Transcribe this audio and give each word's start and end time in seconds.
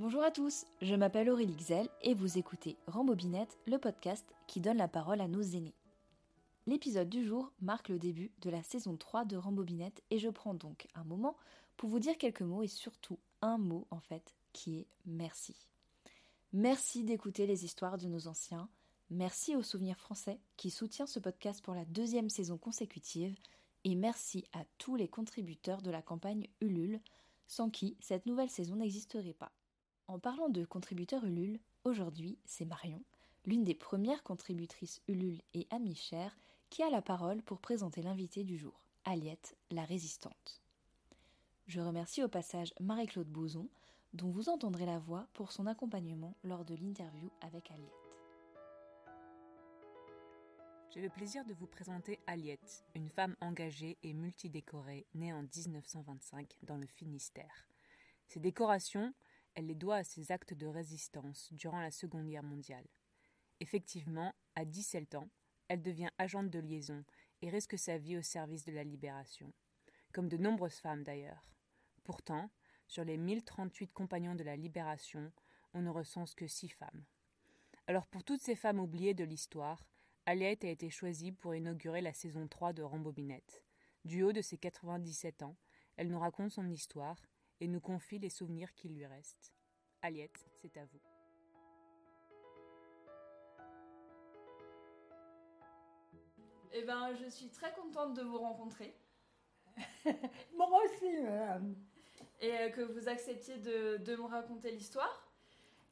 Bonjour 0.00 0.22
à 0.22 0.30
tous, 0.30 0.64
je 0.80 0.94
m'appelle 0.94 1.28
Aurélie 1.28 1.56
Xel 1.56 1.86
et 2.00 2.14
vous 2.14 2.38
écoutez 2.38 2.78
Rambobinette, 2.86 3.58
le 3.66 3.76
podcast 3.76 4.24
qui 4.46 4.62
donne 4.62 4.78
la 4.78 4.88
parole 4.88 5.20
à 5.20 5.28
nos 5.28 5.42
aînés. 5.42 5.74
L'épisode 6.66 7.10
du 7.10 7.22
jour 7.22 7.52
marque 7.60 7.90
le 7.90 7.98
début 7.98 8.32
de 8.40 8.48
la 8.48 8.62
saison 8.62 8.96
3 8.96 9.26
de 9.26 9.36
Rambobinette 9.36 10.02
et 10.10 10.18
je 10.18 10.30
prends 10.30 10.54
donc 10.54 10.88
un 10.94 11.04
moment 11.04 11.36
pour 11.76 11.90
vous 11.90 11.98
dire 11.98 12.16
quelques 12.16 12.40
mots 12.40 12.62
et 12.62 12.66
surtout 12.66 13.18
un 13.42 13.58
mot 13.58 13.86
en 13.90 14.00
fait 14.00 14.34
qui 14.54 14.78
est 14.78 14.86
merci. 15.04 15.54
Merci 16.54 17.04
d'écouter 17.04 17.46
les 17.46 17.66
histoires 17.66 17.98
de 17.98 18.08
nos 18.08 18.26
anciens, 18.26 18.70
merci 19.10 19.54
au 19.54 19.62
Souvenir 19.62 19.98
français 19.98 20.40
qui 20.56 20.70
soutient 20.70 21.06
ce 21.06 21.18
podcast 21.18 21.62
pour 21.62 21.74
la 21.74 21.84
deuxième 21.84 22.30
saison 22.30 22.56
consécutive 22.56 23.36
et 23.84 23.94
merci 23.96 24.46
à 24.54 24.64
tous 24.78 24.96
les 24.96 25.08
contributeurs 25.08 25.82
de 25.82 25.90
la 25.90 26.00
campagne 26.00 26.48
Ulule 26.62 27.02
sans 27.46 27.68
qui 27.68 27.98
cette 28.00 28.24
nouvelle 28.24 28.48
saison 28.48 28.76
n'existerait 28.76 29.34
pas. 29.34 29.52
En 30.10 30.18
parlant 30.18 30.48
de 30.48 30.64
contributeurs 30.64 31.24
Ulule, 31.24 31.60
aujourd'hui 31.84 32.36
c'est 32.44 32.64
Marion, 32.64 33.00
l'une 33.46 33.62
des 33.62 33.76
premières 33.76 34.24
contributrices 34.24 35.00
Ulule 35.06 35.40
et 35.54 35.68
amie 35.70 35.94
chère, 35.94 36.36
qui 36.68 36.82
a 36.82 36.90
la 36.90 37.00
parole 37.00 37.40
pour 37.42 37.60
présenter 37.60 38.02
l'invité 38.02 38.42
du 38.42 38.58
jour, 38.58 38.82
Aliette, 39.04 39.56
la 39.70 39.84
résistante. 39.84 40.60
Je 41.68 41.80
remercie 41.80 42.24
au 42.24 42.28
passage 42.28 42.74
Marie-Claude 42.80 43.28
Bouzon, 43.28 43.68
dont 44.12 44.30
vous 44.30 44.48
entendrez 44.48 44.84
la 44.84 44.98
voix 44.98 45.28
pour 45.32 45.52
son 45.52 45.68
accompagnement 45.68 46.34
lors 46.42 46.64
de 46.64 46.74
l'interview 46.74 47.30
avec 47.40 47.70
Aliette. 47.70 47.88
J'ai 50.92 51.02
le 51.02 51.10
plaisir 51.10 51.44
de 51.44 51.54
vous 51.54 51.68
présenter 51.68 52.18
Aliette, 52.26 52.84
une 52.96 53.10
femme 53.10 53.36
engagée 53.40 53.96
et 54.02 54.12
multidécorée 54.12 55.06
née 55.14 55.32
en 55.32 55.42
1925 55.42 56.56
dans 56.64 56.78
le 56.78 56.88
Finistère. 56.88 57.68
Ses 58.26 58.40
décorations, 58.40 59.14
elle 59.60 59.66
les 59.66 59.74
doit 59.74 59.96
à 59.96 60.04
ses 60.04 60.32
actes 60.32 60.54
de 60.54 60.66
résistance 60.66 61.52
durant 61.52 61.80
la 61.80 61.90
Seconde 61.90 62.30
Guerre 62.30 62.42
mondiale. 62.42 62.86
Effectivement, 63.60 64.34
à 64.54 64.64
17 64.64 65.16
ans, 65.16 65.28
elle 65.68 65.82
devient 65.82 66.08
agente 66.16 66.48
de 66.48 66.58
liaison 66.58 67.04
et 67.42 67.50
risque 67.50 67.78
sa 67.78 67.98
vie 67.98 68.16
au 68.16 68.22
service 68.22 68.64
de 68.64 68.72
la 68.72 68.84
libération, 68.84 69.52
comme 70.14 70.30
de 70.30 70.38
nombreuses 70.38 70.78
femmes 70.78 71.04
d'ailleurs. 71.04 71.52
Pourtant, 72.04 72.48
sur 72.86 73.04
les 73.04 73.18
1038 73.18 73.92
compagnons 73.92 74.34
de 74.34 74.44
la 74.44 74.56
libération, 74.56 75.30
on 75.74 75.82
ne 75.82 75.90
recense 75.90 76.34
que 76.34 76.46
six 76.46 76.70
femmes. 76.70 77.04
Alors 77.86 78.06
pour 78.06 78.24
toutes 78.24 78.40
ces 78.40 78.56
femmes 78.56 78.80
oubliées 78.80 79.12
de 79.12 79.24
l'histoire, 79.24 79.84
Aliette 80.24 80.64
a 80.64 80.70
été 80.70 80.88
choisie 80.88 81.32
pour 81.32 81.54
inaugurer 81.54 82.00
la 82.00 82.14
saison 82.14 82.48
3 82.48 82.72
de 82.72 82.82
Rambobinette. 82.82 83.62
Du 84.06 84.22
haut 84.22 84.32
de 84.32 84.40
ses 84.40 84.56
97 84.56 85.42
ans, 85.42 85.58
elle 85.98 86.08
nous 86.08 86.18
raconte 86.18 86.50
son 86.50 86.70
histoire 86.70 87.20
et 87.60 87.68
nous 87.68 87.80
confie 87.80 88.18
les 88.18 88.30
souvenirs 88.30 88.72
qui 88.74 88.88
lui 88.88 89.06
restent. 89.06 89.52
Aliette, 90.02 90.46
c'est 90.54 90.76
à 90.76 90.84
vous. 90.86 91.00
Eh 96.72 96.82
ben, 96.82 97.14
je 97.14 97.28
suis 97.28 97.50
très 97.50 97.72
contente 97.74 98.14
de 98.14 98.22
vous 98.22 98.38
rencontrer. 98.38 98.96
Moi 100.56 100.82
aussi, 100.84 101.22
madame. 101.22 101.74
Et 102.40 102.52
euh, 102.52 102.70
que 102.70 102.80
vous 102.80 103.08
acceptiez 103.08 103.58
de, 103.58 103.98
de 103.98 104.16
me 104.16 104.22
raconter 104.22 104.70
l'histoire. 104.70 105.30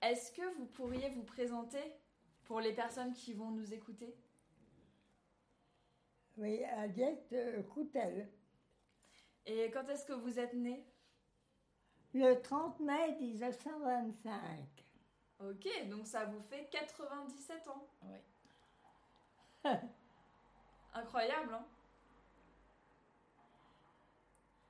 Est-ce 0.01 0.33
que 0.33 0.55
vous 0.57 0.67
pourriez 0.67 1.11
vous 1.11 1.25
présenter 1.25 1.83
pour 2.45 2.61
les 2.61 2.73
personnes 2.73 3.13
qui 3.13 3.35
vont 3.35 3.51
nous 3.51 3.75
écouter? 3.75 4.17
Oui, 6.37 6.63
Aliette 6.65 7.33
euh, 7.33 7.63
Coutel. 7.65 8.31
Et 9.45 9.71
quand 9.71 9.89
est-ce 9.89 10.07
que 10.07 10.13
vous 10.13 10.39
êtes 10.39 10.55
née? 10.55 10.87
Le 12.15 12.41
30 12.41 12.81
mai 12.81 13.17
1925. 13.21 14.31
Ok, 15.41 15.69
donc 15.89 16.07
ça 16.07 16.25
vous 16.25 16.41
fait 16.43 16.69
97 16.71 17.69
ans. 17.69 17.87
Oui. 18.03 18.17
Incroyable, 20.95 21.55
hein 21.55 21.65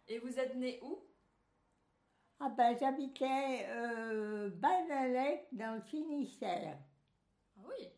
Et 0.09 0.19
vous 0.19 0.39
êtes 0.39 0.55
née 0.57 0.81
où? 0.83 0.99
Ah 2.41 2.49
ben, 2.51 2.77
j'habitais 2.79 3.67
euh, 3.69 4.51
Badalec 4.51 5.49
dans 5.53 5.75
le 5.77 5.81
Finistère. 5.83 6.79
Ah 7.57 7.61
oui. 7.69 7.89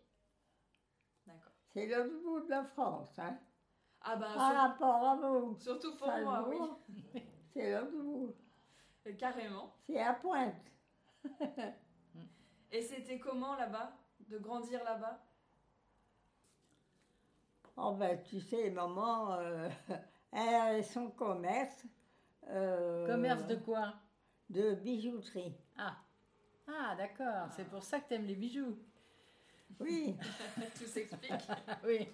D'accord. 1.27 1.53
C'est 1.73 1.87
l'autre 1.87 2.23
bout 2.23 2.41
de 2.41 2.51
la 2.51 2.65
France, 2.65 3.19
hein. 3.19 3.39
Ah 4.03 4.17
bah, 4.17 4.33
Par 4.35 4.51
sur- 4.51 4.61
rapport 4.61 5.05
à 5.09 5.17
vous. 5.17 5.57
surtout 5.61 5.95
pour 5.97 6.09
moi, 6.09 6.49
oui. 6.49 7.23
C'est 7.53 7.73
l'autre 7.73 7.93
bout. 7.93 8.35
Euh, 9.07 9.13
Carrément. 9.15 9.73
C'est 9.87 10.01
à 10.01 10.15
Pointe. 10.15 10.55
Et 12.73 12.83
c'était 12.83 13.19
comment 13.19 13.57
là-bas 13.57 13.93
De 14.29 14.39
grandir 14.39 14.83
là-bas? 14.85 15.23
Oh 17.77 17.93
ben, 17.95 18.21
tu 18.23 18.41
sais, 18.41 18.71
maman, 18.71 19.33
euh, 19.35 19.69
elle 20.33 20.55
avait 20.55 20.83
son 20.83 21.11
commerce. 21.11 21.85
euh, 22.49 23.07
Commerce 23.07 23.47
de 23.47 23.57
quoi? 23.57 23.95
De 24.51 24.75
bijouterie. 24.75 25.55
Ah, 25.79 25.97
ah 26.69 26.95
d'accord, 26.97 27.49
c'est 27.57 27.69
pour 27.69 27.83
ça 27.83 28.01
que 28.01 28.09
t'aimes 28.09 28.27
les 28.27 28.35
bijoux. 28.35 28.77
Oui. 29.79 30.17
Tout 30.79 30.85
s'explique. 30.87 31.33
Oui. 31.85 32.09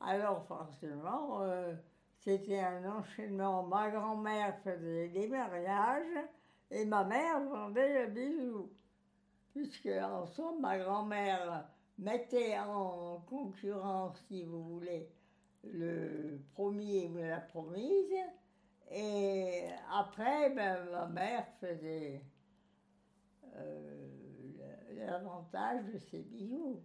Alors 0.00 0.44
forcément, 0.46 1.42
euh, 1.42 1.74
c'était 2.26 2.58
un 2.58 2.84
enchaînement. 2.90 3.62
Ma 3.62 3.88
grand-mère 3.88 4.58
faisait 4.64 5.08
des 5.10 5.28
mariages 5.28 6.26
et 6.72 6.84
ma 6.84 7.04
mère 7.04 7.40
vendait 7.44 8.06
le 8.06 8.10
bijou. 8.10 8.72
Puisque 9.52 9.86
en 9.86 10.26
somme, 10.26 10.60
ma 10.60 10.76
grand-mère 10.76 11.68
mettait 11.98 12.58
en 12.58 13.20
concurrence, 13.28 14.18
si 14.26 14.42
vous 14.42 14.64
voulez, 14.64 15.08
le 15.62 16.40
premier 16.54 17.06
ou 17.06 17.18
la 17.18 17.40
promise. 17.40 18.12
Et 18.90 19.68
après, 19.92 20.50
ben, 20.50 20.84
ma 20.90 21.06
mère 21.06 21.46
faisait 21.60 22.24
euh, 23.54 24.08
l'avantage 24.94 25.84
de 25.84 25.98
ses 25.98 26.22
bijoux. 26.22 26.82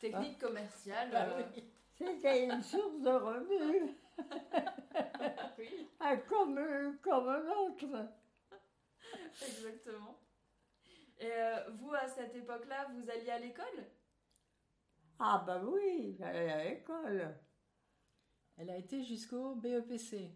Technique 0.00 0.38
commerciale. 0.38 1.10
Ah 1.12 1.26
euh, 1.30 1.42
oui. 1.56 1.64
C'était 2.06 2.44
une 2.44 2.62
source 2.62 3.00
de 3.00 3.10
revenus, 3.10 3.96
oui, 5.58 5.88
ah, 6.00 6.16
comme, 6.16 6.98
comme 7.02 7.28
un 7.28 7.48
autre. 7.50 8.10
exactement. 9.40 10.18
Et 11.18 11.30
euh, 11.30 11.70
vous, 11.70 11.94
à 11.94 12.08
cette 12.08 12.34
époque-là, 12.34 12.88
vous 12.92 13.08
alliez 13.08 13.30
à 13.30 13.38
l'école? 13.38 13.86
Ah 15.18 15.44
ben 15.46 15.64
oui, 15.64 16.16
j'allais 16.18 16.50
à 16.50 16.64
l'école. 16.64 17.38
Elle 18.56 18.70
a 18.70 18.76
été 18.76 19.04
jusqu'au 19.04 19.54
BEPC. 19.54 20.32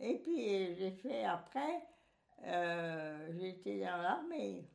Et 0.00 0.18
puis 0.22 0.74
j'ai 0.74 0.92
fait 0.92 1.24
après, 1.24 1.86
euh, 2.44 3.28
j'étais 3.38 3.80
dans 3.80 3.98
l'armée. 3.98 4.70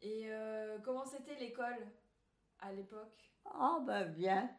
Et 0.00 0.24
euh, 0.26 0.78
comment 0.80 1.04
c'était 1.04 1.36
l'école 1.36 1.86
à 2.58 2.72
l'époque? 2.72 3.32
Ah 3.44 3.78
ben 3.86 4.08
bien. 4.08 4.50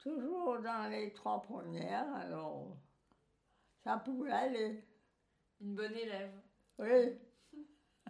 Toujours 0.00 0.60
dans 0.60 0.90
les 0.90 1.12
trois 1.12 1.42
premières, 1.42 2.10
alors 2.14 2.74
ça 3.84 3.98
pouvait 3.98 4.30
aller. 4.32 4.82
Une 5.60 5.74
bonne 5.74 5.94
élève. 5.94 6.32
Oui. 6.78 7.18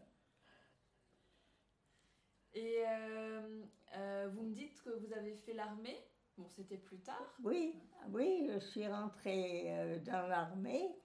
Et 2.56 2.84
euh, 2.88 3.64
euh, 3.96 4.30
vous 4.34 4.42
me 4.42 4.54
dites 4.56 4.82
que 4.82 4.90
vous 4.90 5.14
avez 5.14 5.36
fait 5.36 5.54
l'armée. 5.54 6.00
Bon, 6.36 6.48
c'était 6.50 6.80
plus 6.80 7.00
tard. 7.00 7.38
Oui, 7.44 7.80
oui, 8.10 8.50
je 8.52 8.58
suis 8.60 8.88
rentrée 8.88 9.66
euh, 9.68 10.00
dans 10.00 10.28
l'armée 10.28 10.96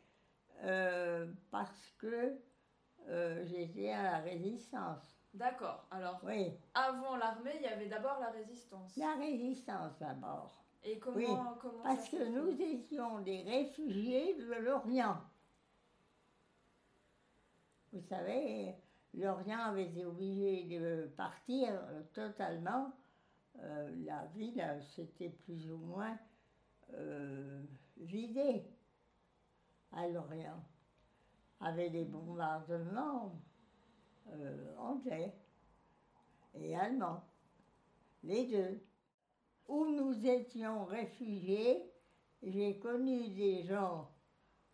euh, 0.63 1.31
parce 1.51 1.91
que 1.99 2.41
j'étais 3.45 3.91
à 3.91 4.03
la 4.05 4.19
résistance. 4.21 5.20
D'accord. 5.35 5.87
Alors, 5.91 6.21
Oui, 6.25 6.53
avant 6.75 7.17
l'armée, 7.17 7.53
il 7.57 7.63
y 7.63 7.67
avait 7.67 7.89
d'abord 7.89 8.19
la 8.21 8.31
résistance. 8.31 8.97
la 8.97 9.15
résistance 9.15 9.99
d'abord. 9.99 10.65
Et 10.83 10.99
comment, 10.99 11.17
Oui, 11.17 11.27
comment 11.61 11.83
Parce 11.83 12.09
que 12.09 12.29
nous 12.29 12.61
étions 12.61 13.21
des 13.21 13.43
réfugiés 13.43 14.35
de 14.35 14.55
l'Orient. 14.55 15.19
Vous 17.93 18.01
savez, 18.03 18.75
l'Orient 19.15 19.61
avait 19.61 19.87
été 19.87 20.05
obligé 20.05 20.79
de 20.79 21.07
partir 21.17 21.73
totalement. 22.13 22.93
Euh, 23.63 23.91
la 24.05 24.27
ville 24.37 24.61
euh, 24.61 24.81
s'était 24.81 25.29
plus 25.29 25.71
ou 25.71 25.77
moins 25.77 26.17
euh, 26.95 27.63
vidée 27.99 28.65
à 29.93 30.07
l'Orient, 30.09 30.65
avec 31.61 31.93
des 31.93 32.05
bombardements 32.05 33.35
euh, 34.29 34.77
anglais 34.79 35.35
et 36.55 36.77
allemands, 36.77 37.25
les 38.23 38.47
deux. 38.47 38.81
Où 39.69 39.87
nous 39.87 40.27
étions 40.27 40.85
réfugiés, 40.85 41.93
j'ai 42.43 42.79
connu 42.79 43.29
des 43.29 43.63
gens 43.63 44.11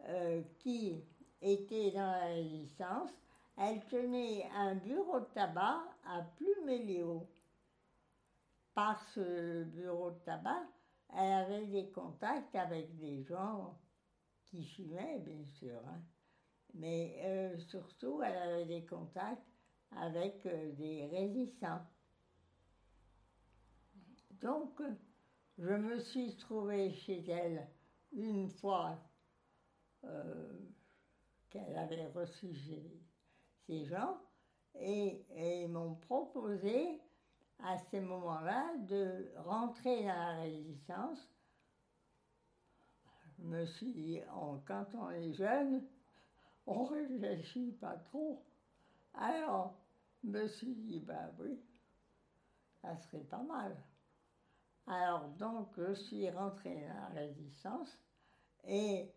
euh, 0.08 0.42
qui 0.58 1.04
était 1.42 1.90
dans 1.90 2.10
la 2.12 2.26
résistance, 2.26 3.10
elle 3.58 3.84
tenait 3.86 4.48
un 4.54 4.74
bureau 4.74 5.20
de 5.20 5.26
tabac 5.26 5.82
à 6.06 6.22
Pluméléo. 6.36 7.28
Par 8.74 9.02
ce 9.08 9.64
bureau 9.64 10.10
de 10.10 10.18
tabac, 10.18 10.66
elle 11.14 11.32
avait 11.32 11.66
des 11.66 11.90
contacts 11.90 12.54
avec 12.54 12.96
des 12.98 13.22
gens 13.24 13.78
qui 14.44 14.64
fumaient, 14.64 15.18
bien 15.20 15.44
sûr. 15.46 15.80
hein. 15.88 16.02
Mais 16.76 17.18
euh, 17.24 17.58
surtout, 17.58 18.22
elle 18.22 18.36
avait 18.36 18.66
des 18.66 18.84
contacts 18.84 19.46
avec 19.92 20.44
euh, 20.44 20.72
des 20.72 21.06
résistants. 21.06 21.80
Donc, 24.32 24.82
je 25.56 25.72
me 25.72 25.98
suis 25.98 26.36
trouvée 26.36 26.92
chez 26.92 27.26
elle 27.30 27.66
une 28.12 28.50
fois 28.50 28.98
euh, 30.04 30.58
qu'elle 31.48 31.76
avait 31.78 32.08
reçu 32.08 32.54
ces 33.66 33.86
gens 33.86 34.20
et, 34.74 35.24
ils 35.34 35.68
m'ont 35.68 35.94
proposé 35.94 37.00
à 37.60 37.78
ce 37.78 37.96
moment-là 37.96 38.76
de 38.80 39.32
rentrer 39.38 40.02
dans 40.02 40.08
la 40.08 40.40
résistance. 40.42 41.26
Je 43.38 43.44
me 43.44 43.64
suis 43.64 43.92
dit, 43.92 44.20
on- 44.34 44.58
quand 44.66 44.86
on 44.94 45.10
est 45.10 45.32
jeune, 45.32 45.86
on 46.66 46.84
réfléchit 46.84 47.72
pas 47.72 47.96
trop. 47.96 48.44
Alors, 49.14 49.78
je 50.22 50.28
me 50.28 50.46
suis 50.48 50.74
dit, 50.74 51.00
ben 51.00 51.34
oui, 51.38 51.58
ça 52.82 52.96
serait 52.96 53.24
pas 53.24 53.42
mal. 53.42 53.76
Alors, 54.86 55.28
donc, 55.30 55.68
je 55.78 55.94
suis 55.94 56.28
rentrée 56.30 56.86
dans 56.88 57.14
la 57.14 57.20
résistance 57.20 57.98
et 58.64 59.10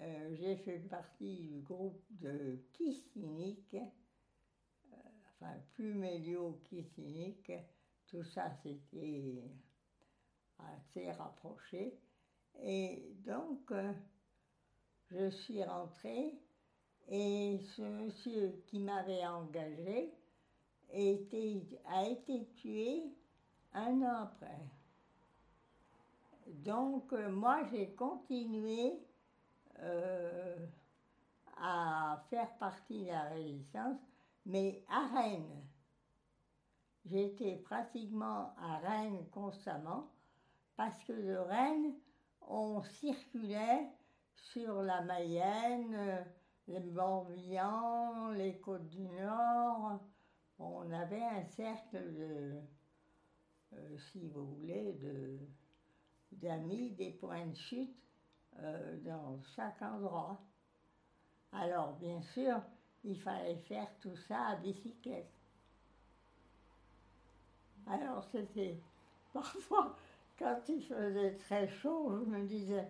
euh, 0.00 0.34
j'ai 0.34 0.56
fait 0.56 0.78
partie 0.78 1.48
du 1.48 1.60
groupe 1.60 2.04
de 2.10 2.58
Kissinic, 2.72 3.74
euh, 3.74 4.96
enfin, 5.24 5.54
Plumelio 5.72 6.60
Kissinic, 6.64 7.50
tout 8.06 8.24
ça 8.24 8.50
c'était 8.62 9.42
assez 10.58 11.10
rapproché. 11.12 11.98
Et 12.62 13.14
donc, 13.24 13.70
euh, 13.72 13.92
je 15.10 15.30
suis 15.30 15.62
rentrée 15.62 16.38
et 17.08 17.58
ce 17.76 17.82
monsieur 17.82 18.62
qui 18.66 18.78
m'avait 18.78 19.26
engagé 19.26 20.12
a 20.92 22.04
été 22.04 22.48
tué 22.56 23.04
un 23.72 24.02
an 24.02 24.22
après. 24.22 24.60
Donc, 26.46 27.12
euh, 27.12 27.28
moi, 27.28 27.62
j'ai 27.70 27.90
continué 27.94 29.00
euh, 29.80 30.66
à 31.56 32.22
faire 32.30 32.56
partie 32.58 33.02
de 33.02 33.08
la 33.08 33.24
résistance, 33.24 33.98
mais 34.44 34.84
à 34.88 35.06
Rennes. 35.08 35.64
J'étais 37.04 37.56
pratiquement 37.56 38.54
à 38.58 38.78
Rennes 38.78 39.26
constamment, 39.30 40.10
parce 40.76 41.02
que 41.04 41.12
de 41.12 41.36
Rennes, 41.36 41.94
on 42.48 42.82
circulait 42.82 43.88
sur 44.56 44.80
la 44.80 45.02
Mayenne, 45.02 45.94
euh, 45.94 46.22
les 46.68 46.80
Morbihan, 46.80 48.30
les 48.30 48.56
Côtes 48.56 48.88
du 48.88 49.06
Nord. 49.06 50.00
On 50.58 50.90
avait 50.92 51.22
un 51.22 51.44
cercle 51.44 52.14
de, 52.14 52.54
euh, 53.74 53.98
si 53.98 54.26
vous 54.28 54.46
voulez, 54.54 54.94
de, 54.94 55.38
d'amis, 56.32 56.92
des 56.92 57.10
points 57.10 57.44
de 57.44 57.54
chute 57.54 57.94
euh, 58.60 58.96
dans 59.04 59.38
chaque 59.54 59.82
endroit. 59.82 60.40
Alors, 61.52 61.92
bien 61.98 62.22
sûr, 62.22 62.58
il 63.04 63.20
fallait 63.20 63.58
faire 63.68 63.90
tout 64.00 64.16
ça 64.16 64.40
à 64.46 64.56
bicyclette. 64.56 65.34
Alors, 67.86 68.24
c'était 68.32 68.80
parfois, 69.34 69.94
quand 70.38 70.62
il 70.70 70.82
faisait 70.82 71.36
très 71.36 71.68
chaud, 71.68 72.24
je 72.24 72.30
me 72.30 72.46
disais, 72.46 72.88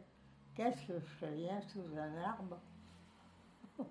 qu'est-ce 0.56 0.86
que 0.86 0.98
je 0.98 1.06
fais 1.20 1.32
bien 1.32 1.60
sous 1.72 1.84
un 1.96 2.16
arbre 2.22 2.58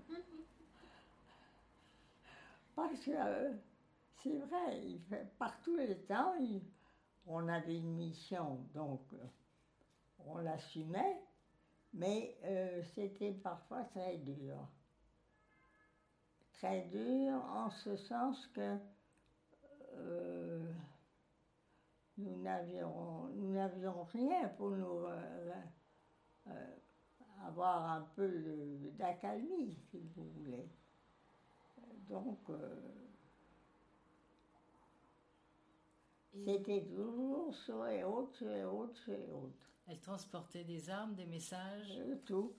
Parce 2.76 3.00
que 3.06 3.12
euh, 3.12 3.54
c'est 4.22 4.40
vrai, 4.40 4.82
il 4.84 5.00
fait, 5.04 5.32
par 5.38 5.62
tous 5.62 5.78
les 5.78 5.98
temps, 6.06 6.34
on 7.28 7.48
avait 7.48 7.78
une 7.78 7.96
mission, 7.96 8.68
donc 8.74 9.02
euh, 9.14 9.18
on 10.20 10.40
l'assumait, 10.40 11.22
mais 11.94 12.36
euh, 12.44 12.82
c'était 12.96 13.32
parfois 13.32 13.84
très 13.84 14.18
dur. 14.18 14.68
Très 16.54 16.82
dur 16.88 17.34
en 17.46 17.70
ce 17.70 17.96
sens 17.96 18.48
que 18.48 18.78
nous 22.18 22.42
n'avions 22.42 24.04
rien 24.12 24.50
pour 24.58 24.72
nous 24.72 25.06
euh, 26.48 26.52
euh, 26.52 27.48
avoir 27.48 27.90
un 27.92 28.02
peu 28.16 28.28
d'accalmie, 28.98 29.76
si 29.92 30.00
vous 30.16 30.30
voulez. 30.38 30.70
Donc, 32.10 32.40
euh, 32.50 32.76
c'était 36.46 36.86
toujours 36.86 37.54
sur 37.54 37.84
les 37.86 38.04
autres, 38.04 38.36
sur 38.38 38.50
les 38.50 38.64
autres, 38.64 38.98
sur 38.98 39.14
les 39.14 39.32
autres. 39.32 39.70
Elle 39.88 40.00
transportait 40.00 40.64
des 40.64 40.90
armes, 40.90 41.16
des 41.16 41.26
messages? 41.26 41.92
Euh, 41.98 42.16
tout. 42.26 42.54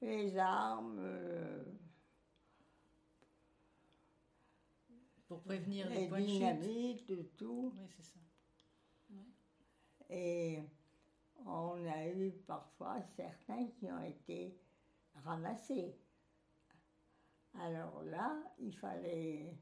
Les 0.00 0.36
armes, 0.38 0.98
euh, 1.00 1.64
Pour 5.28 5.42
prévenir 5.42 5.88
les 5.90 6.00
les 6.00 6.08
points 6.08 6.20
de 6.20 6.26
chute? 6.26 7.36
tout. 7.36 7.72
Oui, 7.76 7.86
c'est 7.96 8.02
ça. 8.02 8.18
Et 10.10 10.62
on 11.46 11.86
a 11.86 12.06
eu 12.08 12.32
parfois 12.46 13.02
certains 13.16 13.66
qui 13.78 13.90
ont 13.90 14.02
été 14.02 14.58
ramassés. 15.24 15.96
Alors 17.54 18.02
là, 18.04 18.36
il 18.58 18.76
fallait 18.76 19.58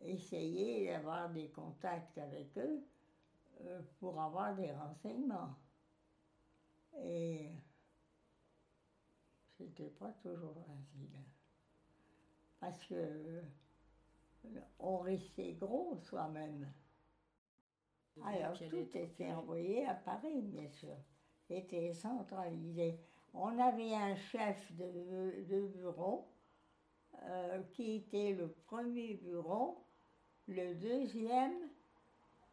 essayer 0.00 0.86
d'avoir 0.88 1.30
des 1.30 1.50
contacts 1.50 2.18
avec 2.18 2.56
eux 2.58 2.82
euh, 3.62 3.80
pour 3.98 4.20
avoir 4.20 4.54
des 4.54 4.72
renseignements. 4.72 5.54
Et 6.98 7.50
c'était 9.56 9.90
pas 9.90 10.12
toujours 10.22 10.54
facile. 10.66 11.10
Parce 12.58 12.84
que 12.86 12.94
euh, 12.94 13.42
on 14.78 14.98
restait 14.98 15.52
gros 15.52 15.96
soi-même. 15.96 16.72
Alors, 18.24 18.52
tout 18.58 18.96
était 18.96 19.32
envoyé 19.32 19.86
à 19.86 19.94
Paris, 19.94 20.42
bien 20.42 20.68
sûr. 20.68 20.96
C'était 21.48 21.92
centralisé. 21.94 22.98
On 23.32 23.58
avait 23.58 23.94
un 23.94 24.14
chef 24.16 24.72
de, 24.72 25.44
de 25.48 25.66
bureau 25.68 26.28
euh, 27.22 27.62
qui 27.72 27.96
était 27.96 28.32
le 28.32 28.48
premier 28.66 29.14
bureau, 29.14 29.84
le 30.48 30.74
deuxième, 30.74 31.68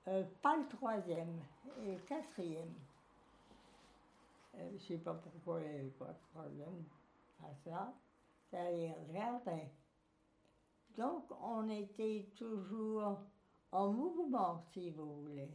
euh, 0.07 0.23
pas 0.41 0.57
le 0.57 0.67
troisième, 0.67 1.39
et 1.83 1.93
le 1.93 1.99
quatrième. 1.99 2.73
Euh, 4.55 4.69
je 4.69 4.73
ne 4.73 4.79
sais 4.79 4.97
pas 4.97 5.13
pourquoi 5.13 5.61
il 5.61 5.69
n'y 5.69 5.79
avait 5.79 5.89
pas 5.89 6.05
de 6.05 6.19
troisième 6.31 6.83
à 7.43 7.53
ça. 7.63 7.93
Ça 8.51 8.71
les 8.71 8.91
regardait. 9.07 9.71
Donc, 10.97 11.25
on 11.41 11.69
était 11.69 12.27
toujours 12.35 13.19
en 13.71 13.91
mouvement, 13.91 14.63
si 14.73 14.91
vous 14.91 15.21
voulez. 15.23 15.51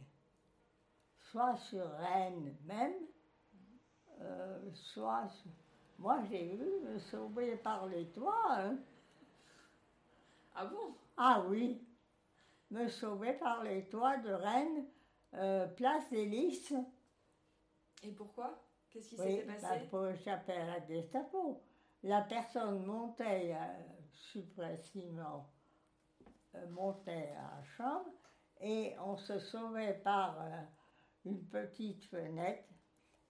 Soit 1.31 1.55
sur 1.57 1.89
Rennes 1.97 2.55
même, 2.65 2.93
euh, 4.21 4.71
soit. 4.73 5.27
sur- 5.29 5.51
Moi, 5.99 6.21
j'ai 6.29 6.55
vu 6.55 6.79
me 6.81 6.99
sauver 6.99 7.55
par 7.57 7.87
les 7.87 8.07
toits. 8.11 8.45
hein. 8.49 8.77
Ah 10.55 10.65
bon? 10.65 10.95
Ah 11.17 11.43
oui, 11.47 11.81
me 12.71 12.87
sauver 12.87 13.33
par 13.33 13.63
les 13.63 13.87
toits 13.89 14.17
de 14.17 14.31
Rennes, 14.31 14.85
euh, 15.33 15.67
place 15.67 16.09
des 16.09 16.25
Lys. 16.25 16.73
Et 18.03 18.11
pourquoi? 18.11 18.59
Qu'est-ce 18.89 19.09
qui 19.09 19.15
Oui, 19.21 19.37
s'était 19.37 19.45
bah, 19.47 19.53
passé 19.61 19.87
pour 19.89 20.07
échapper 20.07 20.53
à 20.53 20.65
la 20.65 20.85
Gestapo. 20.85 21.61
La 22.03 22.21
personne 22.21 22.85
montait 22.85 23.55
euh, 23.55 23.83
supressivement, 24.11 25.47
euh, 25.47 25.52
montait 26.71 27.33
à 27.37 27.57
la 27.57 27.63
chambre 27.77 28.11
et 28.61 28.95
on 29.05 29.17
se 29.17 29.39
sauvait 29.39 29.99
par 30.03 30.41
euh, 30.41 30.61
une 31.25 31.43
petite 31.45 32.03
fenêtre 32.05 32.63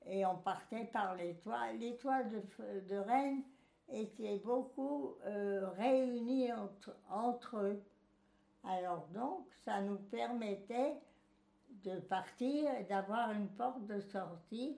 et 0.06 0.26
on 0.26 0.38
partait 0.38 0.86
par 0.86 1.16
les 1.16 1.36
toits. 1.40 1.72
Les 1.74 1.98
toits 1.98 2.24
de, 2.24 2.42
de 2.88 2.96
Rennes 2.98 3.44
étaient 3.90 4.40
beaucoup 4.40 5.16
euh, 5.26 5.70
réunis 5.72 6.52
entre, 6.54 6.96
entre 7.10 7.58
eux. 7.58 7.84
Alors 8.64 9.08
donc, 9.08 9.48
ça 9.66 9.82
nous 9.82 9.98
permettait 9.98 11.02
de 11.84 12.00
partir 12.00 12.74
et 12.76 12.84
d'avoir 12.84 13.32
une 13.32 13.50
porte 13.50 13.86
de 13.88 14.00
sortie 14.00 14.78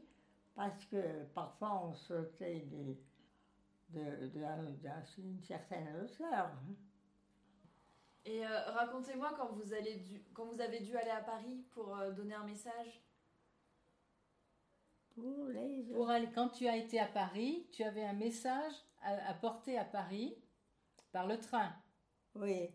parce 0.55 0.85
que 0.85 1.23
parfois 1.33 1.83
on 1.85 1.93
sautait 1.93 2.65
de, 2.71 2.95
de, 3.99 4.27
d'une 5.17 5.41
certaine 5.41 5.87
hauteur. 6.01 6.49
Et 8.25 8.45
euh, 8.45 8.71
racontez-moi 8.71 9.33
quand 9.37 9.51
vous, 9.53 9.73
allez 9.73 10.01
quand 10.33 10.45
vous 10.45 10.59
avez 10.59 10.79
dû 10.79 10.97
aller 10.97 11.11
à 11.11 11.21
Paris 11.21 11.63
pour 11.71 11.95
euh, 11.95 12.11
donner 12.11 12.33
un 12.33 12.43
message. 12.43 13.01
Pour 15.13 15.47
les... 15.47 15.83
Pour 15.93 16.09
aller, 16.09 16.29
quand 16.33 16.49
tu 16.49 16.67
as 16.67 16.75
été 16.75 16.99
à 16.99 17.07
Paris, 17.07 17.67
tu 17.71 17.83
avais 17.83 18.03
un 18.03 18.13
message 18.13 18.73
à, 19.01 19.29
à 19.29 19.33
porter 19.35 19.77
à 19.77 19.85
Paris 19.85 20.35
par 21.11 21.27
le 21.27 21.39
train. 21.39 21.73
Oui. 22.33 22.69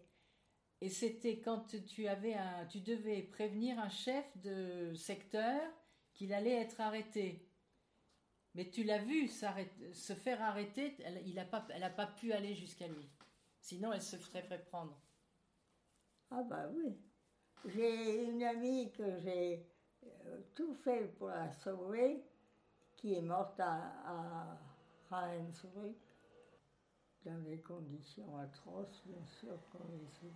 Et 0.81 0.89
c'était 0.89 1.41
quand 1.41 1.67
tu 1.87 2.09
avais 2.09 2.35
un, 2.35 2.65
tu 2.67 2.81
devais 2.81 3.23
prévenir 3.23 3.79
un 3.79 3.91
chef 3.91 4.25
de 4.39 4.95
secteur 4.95 5.61
qu'il 6.15 6.33
allait 6.33 6.63
être 6.63 6.81
arrêté. 6.81 7.47
Mais 8.55 8.71
tu 8.71 8.83
l'as 8.83 8.99
vu 8.99 9.29
se 9.29 10.15
faire 10.15 10.43
arrêter, 10.43 10.97
elle, 11.05 11.23
il 11.27 11.39
a 11.39 11.45
pas, 11.45 11.67
elle 11.71 11.83
n'a 11.83 11.91
pas 11.91 12.07
pu 12.07 12.33
aller 12.33 12.55
jusqu'à 12.55 12.89
lui. 12.89 13.09
Sinon, 13.61 13.93
elle 13.93 14.03
se 14.03 14.17
ferait 14.17 14.65
prendre. 14.65 14.99
Ah 16.31 16.43
bah 16.43 16.69
oui. 16.75 16.97
J'ai 17.67 18.25
une 18.25 18.43
amie 18.43 18.91
que 18.93 19.19
j'ai 19.19 19.67
euh, 20.05 20.41
tout 20.55 20.75
fait 20.75 21.07
pour 21.19 21.29
la 21.29 21.51
sauver, 21.51 22.25
qui 22.97 23.15
est 23.15 23.23
morte 23.23 23.59
à, 23.59 23.93
à 24.07 24.59
dans 27.25 27.43
des 27.43 27.61
conditions 27.61 28.39
atroces, 28.39 29.03
bien 29.05 29.25
sûr, 29.41 29.59
comme 29.73 29.91
il 29.93 30.09
se 30.09 30.27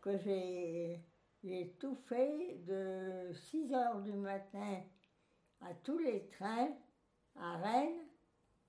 que 0.00 0.16
j'ai, 0.18 1.76
tout 1.78 1.96
fait 2.08 2.58
de 2.66 3.32
6 3.32 3.72
heures 3.74 4.00
du 4.00 4.12
matin 4.12 4.80
à 5.60 5.74
tous 5.82 5.98
les 5.98 6.28
trains 6.28 6.70
à 7.36 7.56
Rennes 7.56 8.06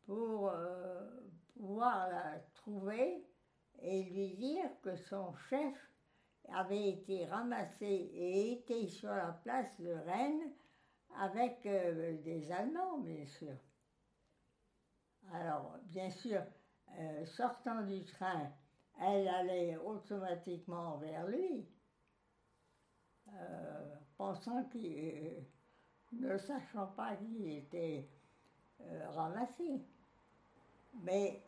pour 0.05 0.49
euh, 0.49 1.07
pouvoir 1.53 2.09
la 2.09 2.39
trouver 2.55 3.23
et 3.81 4.03
lui 4.03 4.33
dire 4.35 4.69
que 4.81 4.95
son 4.95 5.33
chef 5.49 5.75
avait 6.49 6.89
été 6.89 7.25
ramassé 7.25 7.85
et 7.85 8.53
était 8.53 8.87
sur 8.87 9.09
la 9.09 9.31
place 9.43 9.79
de 9.79 9.91
Rennes 9.91 10.51
avec 11.19 11.65
euh, 11.65 12.21
des 12.23 12.51
Allemands, 12.51 12.99
bien 12.99 13.25
sûr. 13.25 13.53
Alors, 15.31 15.77
bien 15.83 16.09
sûr, 16.09 16.41
euh, 16.99 17.25
sortant 17.25 17.81
du 17.83 18.03
train, 18.05 18.51
elle 19.01 19.27
allait 19.27 19.77
automatiquement 19.77 20.97
vers 20.97 21.27
lui, 21.27 21.65
euh, 23.29 23.95
pensant 24.17 24.63
qu'il, 24.65 25.45
ne 26.13 26.37
sachant 26.37 26.87
pas 26.87 27.15
qu'il 27.15 27.47
était 27.47 28.07
ramassé. 29.09 29.81
Mais 31.01 31.41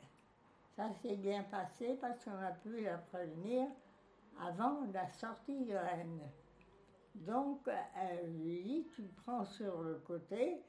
ça 0.75 0.91
s'est 0.93 1.15
bien 1.15 1.43
passé 1.43 1.97
parce 2.01 2.23
qu'on 2.23 2.37
a 2.37 2.51
pu 2.51 2.81
la 2.81 2.97
prévenir 2.97 3.67
avant 4.39 4.85
la 4.93 5.09
sortie 5.09 5.65
de 5.65 5.73
Rennes. 5.73 6.29
Donc, 7.15 7.69
elle 7.95 8.33
lui 8.33 8.63
dit, 8.63 8.87
tu 8.93 9.03
prends 9.23 9.45
sur 9.45 9.81
le 9.81 9.99
côté, 9.99 10.61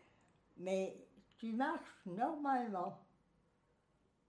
mais 0.56 0.96
tu 1.38 1.52
marches 1.52 2.06
normalement. 2.06 3.00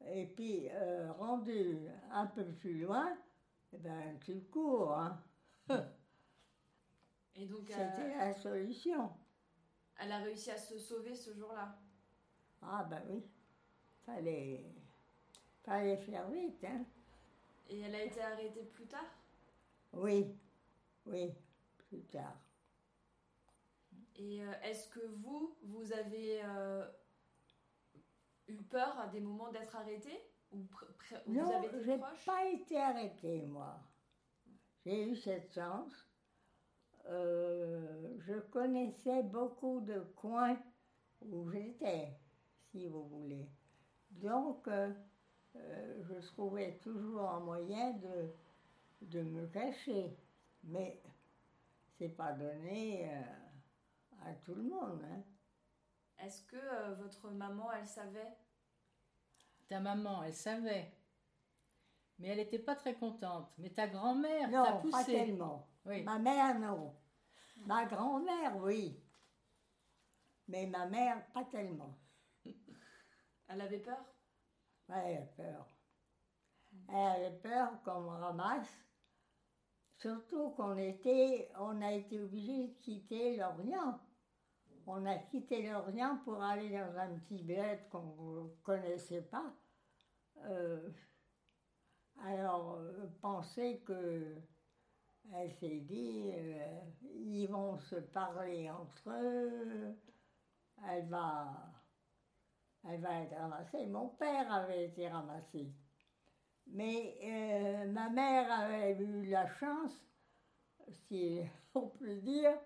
Et 0.05 0.25
puis, 0.25 0.67
euh, 0.71 1.11
rendu 1.13 1.77
un 2.11 2.25
peu 2.25 2.45
plus 2.45 2.81
loin, 2.81 3.15
eh 3.73 3.77
ben, 3.77 4.17
tu 4.25 4.41
cours. 4.45 4.97
Hein. 4.97 5.21
Et 7.35 7.45
donc, 7.45 7.67
C'était 7.67 8.17
la 8.17 8.33
solution. 8.33 9.11
Elle 9.99 10.11
a 10.11 10.19
réussi 10.19 10.49
à 10.51 10.57
se 10.57 10.77
sauver 10.79 11.15
ce 11.15 11.33
jour-là? 11.33 11.77
Ah 12.61 12.83
ben 12.89 13.01
oui, 13.09 13.23
fallait, 14.03 14.65
fallait 15.67 15.97
faire 15.97 16.29
vite. 16.29 16.63
Hein. 16.63 16.85
Et 17.69 17.81
elle 17.81 17.93
a 17.93 18.03
été 18.03 18.21
arrêtée 18.21 18.63
plus 18.63 18.87
tard? 18.87 19.11
Oui, 19.93 20.33
oui, 21.05 21.33
plus 21.77 22.03
tard. 22.03 22.37
Et 24.15 24.41
euh, 24.41 24.53
est-ce 24.63 24.87
que 24.89 25.05
vous, 25.17 25.55
vous 25.63 25.91
avez 25.91 26.41
euh, 26.43 26.85
eu 28.47 28.57
peur 28.63 28.97
à 28.97 29.07
des 29.07 29.19
moments 29.19 29.51
d'être 29.51 29.75
arrêté 29.75 30.17
ou, 30.51 30.65
Non, 31.27 31.43
vous 31.43 31.51
avez 31.51 31.83
j'ai 31.83 31.97
pas 32.25 32.45
été 32.45 32.79
arrêtée, 32.79 33.45
moi. 33.45 33.77
J'ai 34.85 35.09
eu 35.09 35.15
cette 35.17 35.53
chance. 35.53 36.07
Euh, 37.09 38.17
je 38.19 38.39
connaissais 38.39 39.23
beaucoup 39.23 39.81
de 39.81 39.99
coins 40.15 40.57
où 41.21 41.49
j'étais, 41.49 42.17
si 42.71 42.87
vous 42.87 43.05
voulez. 43.07 43.49
Donc, 44.09 44.67
euh, 45.57 46.03
euh, 46.09 46.21
je 46.21 46.27
trouvais 46.27 46.77
toujours 46.77 47.29
un 47.29 47.39
moyen 47.39 47.93
de, 47.93 48.33
de 49.01 49.21
me 49.21 49.47
cacher. 49.47 50.17
Mais 50.63 51.01
c'est 51.97 52.09
pas 52.09 52.33
donné 52.33 53.09
à 54.25 54.33
tout 54.43 54.55
le 54.55 54.63
monde. 54.63 55.01
Hein. 55.03 55.23
Est-ce 56.19 56.41
que 56.43 56.55
euh, 56.55 56.95
votre 56.95 57.29
maman, 57.29 57.71
elle 57.71 57.85
savait? 57.87 58.37
Ta 59.67 59.79
maman, 59.79 60.23
elle 60.23 60.33
savait. 60.33 60.91
Mais 62.19 62.29
elle 62.29 62.37
n'était 62.37 62.59
pas 62.59 62.75
très 62.75 62.95
contente. 62.95 63.51
Mais 63.57 63.69
ta 63.69 63.87
grand-mère 63.87 64.49
t'a 64.49 64.73
poussé. 64.73 64.91
pas 64.91 65.03
tellement. 65.03 65.67
Oui. 65.85 66.01
Ma 66.03 66.17
mère, 66.17 66.59
non. 66.59 66.95
Ma 67.65 67.85
grand-mère, 67.85 68.57
oui. 68.57 68.99
Mais 70.47 70.65
ma 70.65 70.85
mère, 70.87 71.25
pas 71.33 71.43
tellement. 71.45 71.97
Elle 73.47 73.61
avait 73.61 73.79
peur? 73.79 74.03
Elle 74.89 75.17
avait 75.17 75.33
peur. 75.35 75.67
Elle 76.89 77.25
avait 77.25 77.37
peur 77.37 77.81
qu'on 77.83 78.01
me 78.01 78.09
ramasse. 78.09 78.85
Surtout 79.97 80.51
qu'on 80.51 80.77
était, 80.77 81.49
on 81.59 81.81
a 81.81 81.91
été 81.93 82.19
obligé 82.19 82.67
de 82.67 82.73
quitter 82.81 83.35
l'Orient 83.37 83.99
on 84.87 85.05
a 85.05 85.17
quitté 85.17 85.69
l'Orient 85.69 86.17
pour 86.23 86.41
aller 86.41 86.69
dans 86.69 86.97
un 86.97 87.19
petit 87.19 87.43
bled 87.43 87.89
qu'on 87.89 88.45
ne 88.45 88.49
connaissait 88.63 89.21
pas. 89.21 89.53
Euh, 90.45 90.89
alors, 92.23 92.77
euh, 92.79 93.07
penser 93.21 93.83
que 93.85 94.35
elle 95.35 95.51
s'est 95.55 95.81
dit, 95.81 96.31
euh, 96.33 96.79
ils 97.01 97.47
vont 97.47 97.77
se 97.79 97.97
parler 97.97 98.69
entre 98.69 99.09
eux, 99.09 99.93
elle 100.87 101.05
va, 101.07 101.53
elle 102.83 103.01
va 103.01 103.21
être 103.21 103.35
ramassée. 103.35 103.85
Mon 103.85 104.09
père 104.09 104.51
avait 104.51 104.85
été 104.85 105.07
ramassé. 105.07 105.71
Mais 106.67 107.85
ma 107.87 108.09
mère 108.09 108.51
avait 108.51 108.97
eu 108.97 109.25
la 109.27 109.47
chance, 109.47 110.05
si 111.07 111.41
on 111.73 111.87
peut 111.87 112.15
dire, 112.15 112.57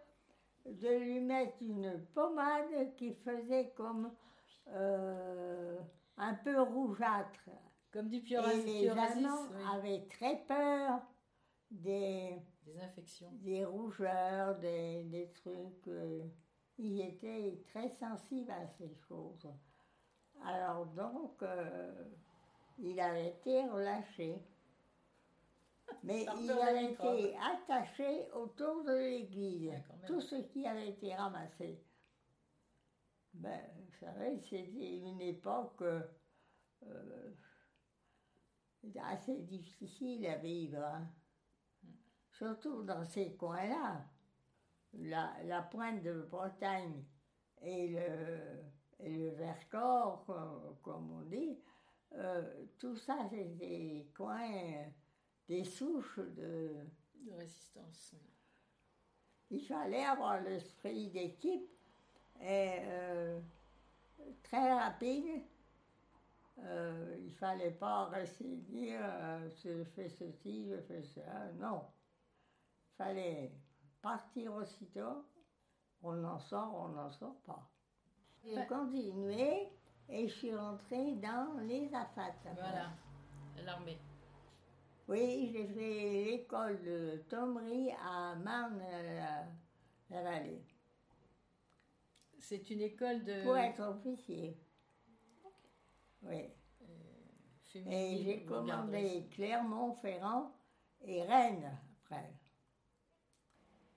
de 0.65 0.87
lui 0.87 1.19
mettre 1.19 1.57
une 1.61 2.05
pommade 2.13 2.95
qui 2.95 3.13
faisait 3.13 3.71
comme 3.75 4.11
euh, 4.67 5.79
un 6.17 6.33
peu 6.35 6.61
rougeâtre. 6.61 7.49
Comme 7.91 8.09
du 8.09 8.21
piorasis. 8.21 8.65
Et 8.65 8.81
les 8.81 8.89
Allemands 8.89 9.49
avaient 9.73 10.07
très 10.09 10.37
peur 10.47 11.01
des, 11.69 12.37
des 12.65 12.79
infections, 12.79 13.31
des 13.33 13.65
rougeurs, 13.65 14.57
des, 14.59 15.03
des 15.03 15.29
trucs. 15.33 15.87
Euh, 15.87 16.23
ils 16.77 17.01
étaient 17.01 17.61
très 17.65 17.89
sensibles 17.89 18.51
à 18.51 18.65
ces 18.67 18.95
choses. 19.07 19.47
Alors 20.45 20.85
donc, 20.87 21.41
euh, 21.43 22.05
il 22.79 22.99
a 22.99 23.19
été 23.19 23.67
relâché. 23.69 24.41
Mais 26.03 26.25
il 26.39 26.51
a 26.51 26.81
été 26.81 27.35
attaché 27.37 28.31
autour 28.33 28.83
de 28.85 28.93
l'église, 28.93 29.73
tout 30.07 30.21
ce 30.21 30.35
qui 30.35 30.65
avait 30.65 30.89
été 30.89 31.13
ramassé. 31.13 31.83
Ben, 33.33 33.61
vous 33.75 33.91
savez, 33.99 34.39
c'était 34.39 34.97
une 34.97 35.21
époque 35.21 35.81
euh, 35.81 37.33
assez 39.03 39.37
difficile 39.41 40.25
à 40.27 40.37
vivre, 40.37 40.83
hein. 40.83 41.07
surtout 42.31 42.83
dans 42.83 43.05
ces 43.05 43.35
coins-là. 43.35 44.05
La, 44.93 45.61
pointe 45.71 46.03
de 46.03 46.23
Bretagne 46.23 47.05
et 47.61 47.87
le, 47.87 48.61
le 49.03 49.29
Vercors, 49.31 50.25
comme, 50.81 51.11
on 51.11 51.21
dit, 51.21 51.57
euh, 52.13 52.65
tout 52.79 52.95
ça, 52.95 53.17
c'est 53.29 53.57
des 53.57 54.07
coins 54.15 54.85
des 55.47 55.63
souches 55.63 56.19
de, 56.19 56.73
de 57.15 57.33
résistance. 57.33 58.15
Il 59.49 59.59
fallait 59.65 60.05
avoir 60.05 60.41
l'esprit 60.41 61.09
d'équipe 61.09 61.69
et 62.39 62.77
euh, 62.83 63.39
très 64.43 64.73
rapide. 64.73 65.41
Euh, 66.59 67.15
il 67.19 67.25
ne 67.25 67.31
fallait 67.31 67.71
pas 67.71 68.05
rester 68.05 68.55
dire 68.55 68.99
euh, 69.01 69.49
je 69.63 69.83
fais 69.83 70.09
ceci, 70.09 70.69
je 70.69 70.77
fais 70.81 71.03
ça. 71.03 71.51
Non. 71.59 71.83
Il 72.93 72.95
fallait 72.97 73.51
partir 74.01 74.53
aussitôt. 74.53 75.25
On 76.03 76.23
en 76.23 76.39
sort, 76.39 76.73
on 76.75 76.89
n'en 76.89 77.11
sort 77.11 77.39
pas. 77.45 77.70
J'ai 78.43 78.65
continué 78.67 79.69
et 80.09 80.27
je 80.27 80.33
suis 80.33 80.55
rentrée 80.55 81.13
dans 81.15 81.59
les 81.61 81.93
AFAT. 81.93 82.33
Voilà, 82.55 82.91
l'armée. 83.63 83.99
Oui, 85.07 85.49
j'ai 85.51 85.67
fait 85.67 86.23
l'école 86.25 86.81
de 86.83 87.23
Thomery 87.29 87.91
à 88.03 88.35
Marne-la-Vallée 88.35 89.45
C'est 92.39 92.69
une 92.69 92.81
école 92.81 93.23
de 93.23 93.43
pour 93.43 93.57
être 93.57 93.81
officier. 93.81 94.57
Oui. 96.23 96.49
féminine 97.65 97.93
Et 97.93 98.23
j'ai 98.23 98.45
commandé. 98.45 99.27
Clermont-Ferrand 99.31 100.53
et 101.01 101.23
Rennes 101.23 101.77
après. 102.03 102.33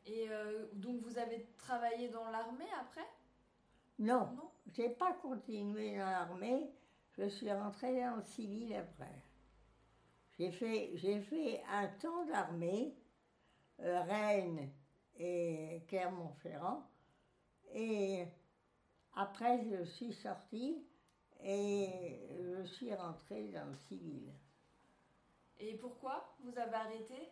Et 0.07 0.29
euh, 0.29 0.67
donc 0.75 1.01
vous 1.03 1.19
avez 1.19 1.47
travaillé 1.59 2.09
dans 2.09 2.29
l'armée 2.31 2.71
après? 2.81 3.07
Non, 3.99 4.27
Non 4.35 4.51
j'ai 4.73 4.89
pas 4.89 5.13
continué 5.15 5.97
dans 5.97 6.11
l'armée. 6.11 6.71
Je 7.17 7.29
suis 7.29 7.53
rentrée 7.53 8.01
dans 8.01 8.17
le 8.17 8.23
civil 8.23 8.75
après. 8.75 9.23
J'ai 10.37 10.51
fait, 10.51 10.91
j'ai 10.97 11.21
fait 11.21 11.63
un 11.71 11.87
temps 11.87 12.25
d'armée, 12.27 12.97
euh, 13.81 14.03
Rennes 14.03 14.71
et 15.17 15.85
Clermont-Ferrand. 15.87 16.91
Et 17.73 18.27
après, 19.15 19.65
je 19.65 19.85
suis 19.85 20.13
sortie 20.13 20.85
et 21.41 22.19
je 22.43 22.65
suis 22.65 22.93
rentrée 22.93 23.49
dans 23.53 23.67
le 23.67 23.77
civil. 23.77 24.33
Et 25.59 25.77
pourquoi 25.77 26.35
vous 26.41 26.59
avez 26.59 26.75
arrêté? 26.75 27.31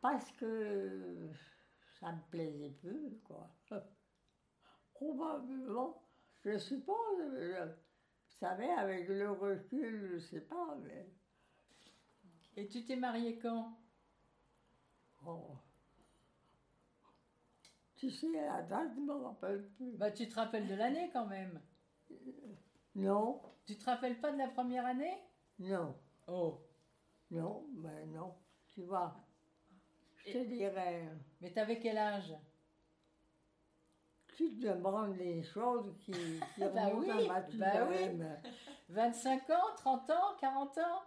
Parce 0.00 0.30
que 0.32 1.28
ça 2.00 2.12
me 2.12 2.22
plaisait 2.30 2.70
plus, 2.70 3.18
quoi. 3.24 3.50
Probablement. 4.96 6.02
Je 6.44 6.58
suppose, 6.58 7.18
je- 7.38 7.64
vous 7.64 8.38
savez, 8.38 8.68
avec 8.70 9.08
le 9.08 9.30
recul, 9.30 10.10
je 10.14 10.18
sais 10.18 10.40
pas, 10.40 10.76
mais. 10.82 11.06
Et 12.56 12.68
tu 12.68 12.84
t'es 12.84 12.96
mariée 12.96 13.38
quand? 13.38 13.76
Oh. 15.26 15.56
Tu 17.96 18.10
sais, 18.10 18.30
la 18.32 18.62
date, 18.62 18.92
je 18.94 19.00
ne 19.00 19.06
me 19.06 19.14
rappelle 19.14 19.66
plus. 19.76 19.92
Bah 19.96 20.10
tu 20.10 20.28
te 20.28 20.34
rappelles 20.34 20.68
de 20.68 20.74
l'année 20.74 21.10
quand 21.12 21.26
même. 21.26 21.60
Non, 22.94 23.42
Tu 23.66 23.76
te 23.76 23.84
rappelles 23.86 24.20
pas 24.20 24.30
de 24.32 24.38
la 24.38 24.48
première 24.48 24.86
année? 24.86 25.18
Non, 25.58 25.96
Oh. 26.28 26.60
non, 27.30 27.66
mais 27.74 28.06
non. 28.06 28.34
Tu 28.68 28.82
vois, 28.82 29.14
je 30.24 30.32
te 30.32 30.44
dirais, 30.44 31.08
Mais 31.40 31.52
t'avais 31.52 31.78
quel 31.80 31.98
âge? 31.98 32.32
Tu 34.36 34.50
te 34.56 34.66
demandes 34.66 35.16
des 35.16 35.42
choses 35.42 35.92
qui, 36.00 36.12
qui 36.12 36.40
Bah 36.60 36.86
remontent 36.86 36.98
oui, 37.00 37.10
à 37.10 37.14
bah 37.14 37.22
oui. 37.24 37.28
Mathusalem. 37.28 38.36
25 38.88 39.50
ans, 39.50 39.74
30 39.76 40.10
ans, 40.10 40.36
40 40.40 40.78
ans 40.78 41.02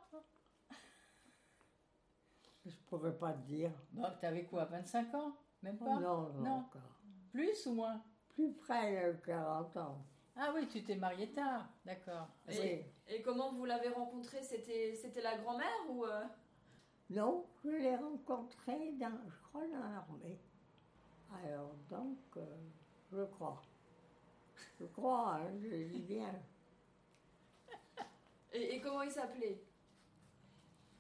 Je 2.65 2.75
pourrais 2.89 3.17
pas 3.17 3.33
te 3.33 3.45
dire. 3.47 3.71
Bon, 3.91 4.07
t'avais 4.19 4.43
quoi 4.45 4.65
25 4.65 5.13
ans? 5.15 5.33
Même 5.63 5.77
Oh, 5.81 5.85
pas? 5.85 5.99
Non, 5.99 6.29
non, 6.33 6.41
Non. 6.41 6.51
encore. 6.59 6.81
Plus 7.31 7.65
ou 7.67 7.73
moins? 7.73 8.01
Plus 8.29 8.53
près 8.53 9.13
de 9.13 9.17
40 9.25 9.77
ans. 9.77 10.03
Ah 10.35 10.51
oui, 10.55 10.67
tu 10.67 10.83
t'es 10.83 10.95
mariée 10.95 11.31
tard, 11.33 11.67
d'accord. 11.85 12.27
Oui. 12.47 12.85
Et 13.07 13.21
comment 13.21 13.51
vous 13.53 13.65
l'avez 13.65 13.89
rencontré 13.89 14.41
C'était 14.41 14.93
c'était 14.95 15.21
la 15.21 15.37
grand-mère 15.37 15.89
ou 15.89 16.05
euh? 16.05 16.23
Non, 17.09 17.45
je 17.65 17.69
l'ai 17.71 17.95
rencontré 17.95 18.93
dans, 18.93 19.11
je 19.27 19.41
crois, 19.49 19.67
dans 19.67 19.79
l'armée. 19.79 20.39
Alors, 21.43 21.73
donc, 21.89 22.17
euh, 22.37 22.45
je 23.11 23.23
crois. 23.23 23.61
Je 24.79 24.85
crois, 24.85 25.35
hein, 25.35 25.51
je 25.61 25.75
dis 25.75 26.01
bien. 26.01 26.33
et, 28.53 28.75
et 28.75 28.81
comment 28.81 29.01
il 29.01 29.11
s'appelait? 29.11 29.61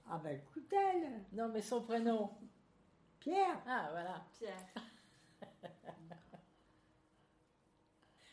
Ah 0.09 0.17
ben, 0.17 0.37
écoute-elle, 0.37 1.23
Non, 1.33 1.49
mais 1.49 1.61
son 1.61 1.83
prénom. 1.83 2.31
Pierre. 3.19 3.61
Ah, 3.67 3.89
voilà. 3.91 4.25
Pierre. 4.33 4.65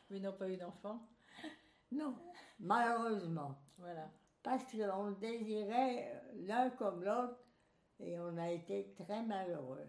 Mais 0.09 0.19
ils 0.19 0.23
n'ont 0.23 0.33
pas 0.33 0.49
eu 0.49 0.57
d'enfant? 0.57 1.01
Non, 1.91 2.17
malheureusement. 2.61 3.59
Voilà. 3.79 4.09
Parce 4.43 4.65
qu'on 4.71 5.09
le 5.09 5.17
désirait 5.17 6.13
euh, 6.15 6.47
l'un 6.47 6.71
comme 6.71 7.03
l'autre 7.03 7.41
et 7.99 8.19
on 8.19 8.37
a 8.39 8.51
été 8.51 8.95
très 8.95 9.23
malheureux. 9.25 9.87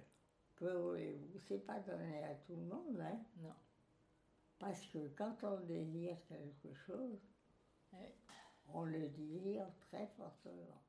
Que 0.56 0.65
voulez-vous 0.65 1.39
C'est 1.39 1.65
pas 1.65 1.80
donné 1.80 2.23
à 2.23 2.34
tout 2.34 2.56
le 2.56 2.63
monde, 2.63 3.00
hein? 3.00 3.19
Non. 3.38 3.54
Parce 4.60 4.86
que 4.88 5.08
quand 5.10 5.36
on 5.43 5.60
désire 5.62 6.17
quelque 6.28 6.74
chose, 6.74 7.20
on 8.74 8.84
le 8.84 9.08
désire 9.10 9.67
très 9.80 10.08
fortement. 10.17 10.82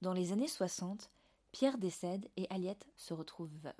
Dans 0.00 0.12
les 0.12 0.32
années 0.32 0.48
60, 0.48 1.10
Pierre 1.52 1.78
décède 1.78 2.28
et 2.36 2.46
Aliette 2.50 2.88
se 2.96 3.14
retrouve 3.14 3.50
veuve. 3.58 3.72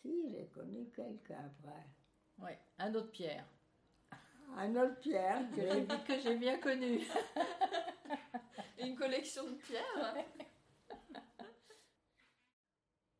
Si, 0.00 0.30
j'ai 0.30 0.48
connu 0.48 0.88
quelqu'un 0.90 1.44
après. 1.44 1.86
Ouais. 2.38 2.58
Un 2.78 2.94
autre 2.94 3.10
Pierre. 3.10 3.46
Un 4.56 4.74
autre 4.76 4.98
Pierre 5.00 5.48
Que 5.54 5.62
j'ai 5.62 5.86
que 5.86 6.06
que 6.06 6.20
j'ai 6.20 6.36
bien 6.36 6.58
connu. 6.58 7.06
Une 8.78 8.96
collection 8.96 9.44
de 9.44 9.54
pierres 9.54 10.14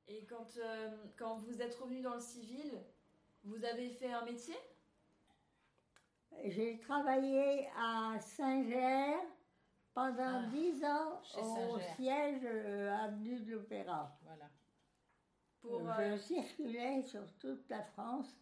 Et 0.08 0.24
quand, 0.26 0.56
euh, 0.58 0.90
quand 1.16 1.36
vous 1.36 1.62
êtes 1.62 1.74
revenu 1.74 2.02
dans 2.02 2.14
le 2.14 2.20
civil, 2.20 2.72
vous 3.44 3.64
avez 3.64 3.90
fait 3.90 4.12
un 4.12 4.24
métier? 4.24 4.56
J'ai 6.44 6.78
travaillé 6.78 7.68
à 7.76 8.18
Saint-Ger 8.18 9.16
pendant 9.94 10.42
Ah, 10.44 10.46
dix 10.50 10.84
ans 10.84 11.20
chez 11.22 11.40
au 11.40 11.78
siège 11.96 12.40
euh, 12.44 13.04
avenue 13.04 13.40
de 13.40 13.52
l'Opéra. 13.52 14.18
Voilà. 14.24 14.50
pour, 15.60 15.80
Je 15.80 16.02
euh, 16.02 16.18
circulais 16.18 17.02
sur 17.02 17.22
toute 17.38 17.68
la 17.68 17.82
France 17.82 18.34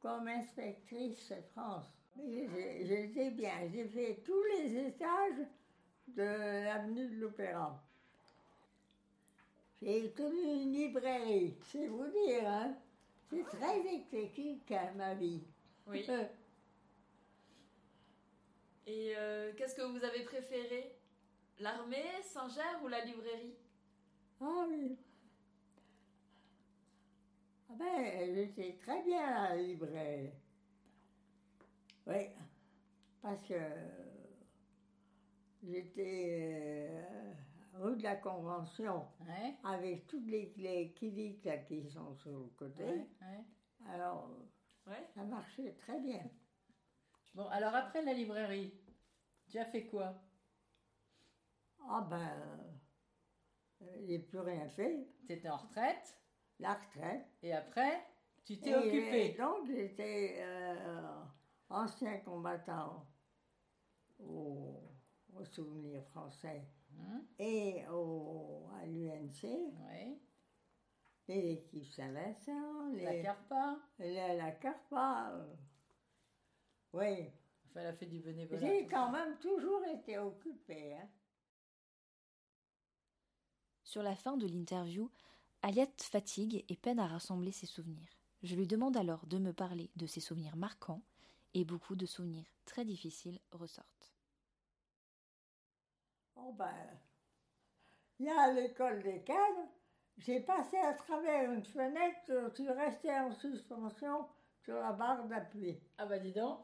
comme 0.00 0.28
inspectrice 0.28 1.32
France. 1.52 1.86
J'étais 2.16 3.30
bien, 3.30 3.68
j'ai 3.72 3.88
fait 3.88 4.22
tous 4.24 4.42
les 4.56 4.86
étages 4.86 5.46
de 6.08 6.64
l'avenue 6.64 7.08
de 7.08 7.20
l'Opéra. 7.20 7.82
J'ai 9.82 10.10
tenu 10.12 10.40
une 10.40 10.72
librairie, 10.72 11.56
c'est 11.70 11.86
vous 11.88 12.06
dire, 12.06 12.46
hein. 12.48 12.74
C'est 13.30 13.44
très 13.44 13.80
éclectique, 13.80 14.70
hein, 14.72 14.92
ma 14.96 15.14
vie. 15.14 15.42
Oui. 15.86 16.04
Euh, 16.08 16.24
Et 18.86 19.14
euh, 19.16 19.52
qu'est-ce 19.56 19.74
que 19.74 19.82
vous 19.82 20.04
avez 20.04 20.24
préféré? 20.24 20.94
L'armée, 21.58 22.22
Saint-Ger 22.22 22.82
ou 22.82 22.88
la 22.88 23.04
librairie? 23.04 23.56
Ah 24.40 24.66
oui. 24.68 24.96
Ah 27.70 27.74
ben, 27.78 28.34
j'étais 28.34 28.76
très 28.80 29.02
bien 29.02 29.26
à 29.26 29.48
la 29.50 29.62
librairie. 29.62 30.30
Oui, 32.06 32.26
parce 33.22 33.46
que 33.46 33.54
j'étais 35.62 36.88
euh, 36.90 37.32
rue 37.74 37.96
de 37.96 38.02
la 38.02 38.16
Convention 38.16 39.06
Ouais. 39.20 39.56
avec 39.64 40.06
toutes 40.06 40.26
les, 40.26 40.52
les 40.56 40.92
cliniques 40.92 41.44
là, 41.44 41.58
qui 41.58 41.88
sont 41.90 42.14
sur 42.14 42.30
le 42.38 42.46
côté. 42.56 42.84
Ouais. 42.84 43.08
ouais. 43.22 43.44
Alors, 43.88 44.30
Ouais. 44.86 45.06
ça 45.14 45.22
marchait 45.24 45.72
très 45.74 45.98
bien. 46.00 46.22
Bon, 47.34 47.46
alors 47.48 47.74
après 47.74 48.02
la 48.02 48.12
librairie, 48.12 48.72
tu 49.48 49.58
as 49.58 49.64
fait 49.64 49.86
quoi? 49.86 50.14
Ah 51.88 52.06
ben, 52.08 52.20
euh, 53.80 54.02
j'ai 54.06 54.18
plus 54.18 54.38
rien 54.40 54.68
fait. 54.68 55.06
Tu 55.26 55.32
étais 55.32 55.48
en 55.48 55.56
retraite 55.56 56.16
La 56.58 56.74
retraite. 56.74 57.26
et 57.42 57.52
après, 57.52 58.04
tu 58.44 58.58
t'es 58.60 58.70
Et, 58.70 58.76
occupé. 58.76 59.26
et 59.30 59.36
donc, 59.36 59.66
j'étais 59.66 60.36
euh, 60.40 61.22
ancien 61.70 62.18
combattant 62.18 63.06
au, 64.18 64.80
au 65.34 65.44
souvenir 65.44 66.04
français 66.10 66.68
Hein? 67.00 67.22
Et 67.38 67.84
au, 67.88 68.66
à 68.80 68.86
l'UNC, 68.86 69.44
Ouais. 69.44 70.18
les 71.28 71.52
équipes 71.52 71.86
Saint-Vincent, 71.86 72.92
La 72.94 73.22
Carpa. 73.22 73.78
la, 73.98 74.34
la 74.34 74.50
Carpa. 74.52 75.30
euh, 75.32 75.54
oui, 76.92 77.30
Enfin, 77.70 77.80
elle 77.80 77.86
a 77.88 77.92
fait 77.92 78.06
du 78.06 78.20
bénévolat. 78.20 78.60
j'ai 78.60 78.86
quand 78.86 79.06
ça. 79.06 79.12
même 79.12 79.38
toujours 79.38 79.84
été 79.86 80.16
occupée. 80.18 80.94
hein. 80.94 81.08
Sur 83.84 84.02
la 84.02 84.16
fin 84.16 84.36
de 84.36 84.46
l'interview, 84.46 85.10
Aliette 85.62 86.02
fatigue 86.02 86.64
et 86.68 86.76
peine 86.76 86.98
à 86.98 87.06
rassembler 87.06 87.52
ses 87.52 87.66
souvenirs. 87.66 88.08
Je 88.42 88.54
lui 88.54 88.66
demande 88.66 88.96
alors 88.96 89.26
de 89.26 89.38
me 89.38 89.52
parler 89.52 89.90
de 89.96 90.06
ses 90.06 90.20
souvenirs 90.20 90.56
marquants 90.56 91.02
et 91.54 91.64
beaucoup 91.64 91.96
de 91.96 92.06
souvenirs 92.06 92.46
très 92.66 92.84
difficiles 92.84 93.40
ressortent. 93.52 94.13
Oh 96.46 96.52
ben, 96.52 96.98
il 98.18 98.26
y 98.26 98.30
a 98.30 98.52
l'école 98.52 99.02
des 99.02 99.22
cadres, 99.22 99.68
J'ai 100.18 100.40
passé 100.40 100.76
à 100.76 100.92
travers 100.92 101.50
une 101.50 101.64
fenêtre, 101.64 102.20
je 102.28 102.54
suis 102.54 102.68
restée 102.68 103.10
en 103.10 103.32
suspension 103.32 104.28
sur 104.62 104.74
la 104.74 104.92
barre 104.92 105.24
d'appui. 105.24 105.80
Ah 105.96 106.06
bah 106.06 106.18
dis 106.18 106.32
donc. 106.32 106.60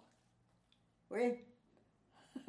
Oui. 1.11 1.38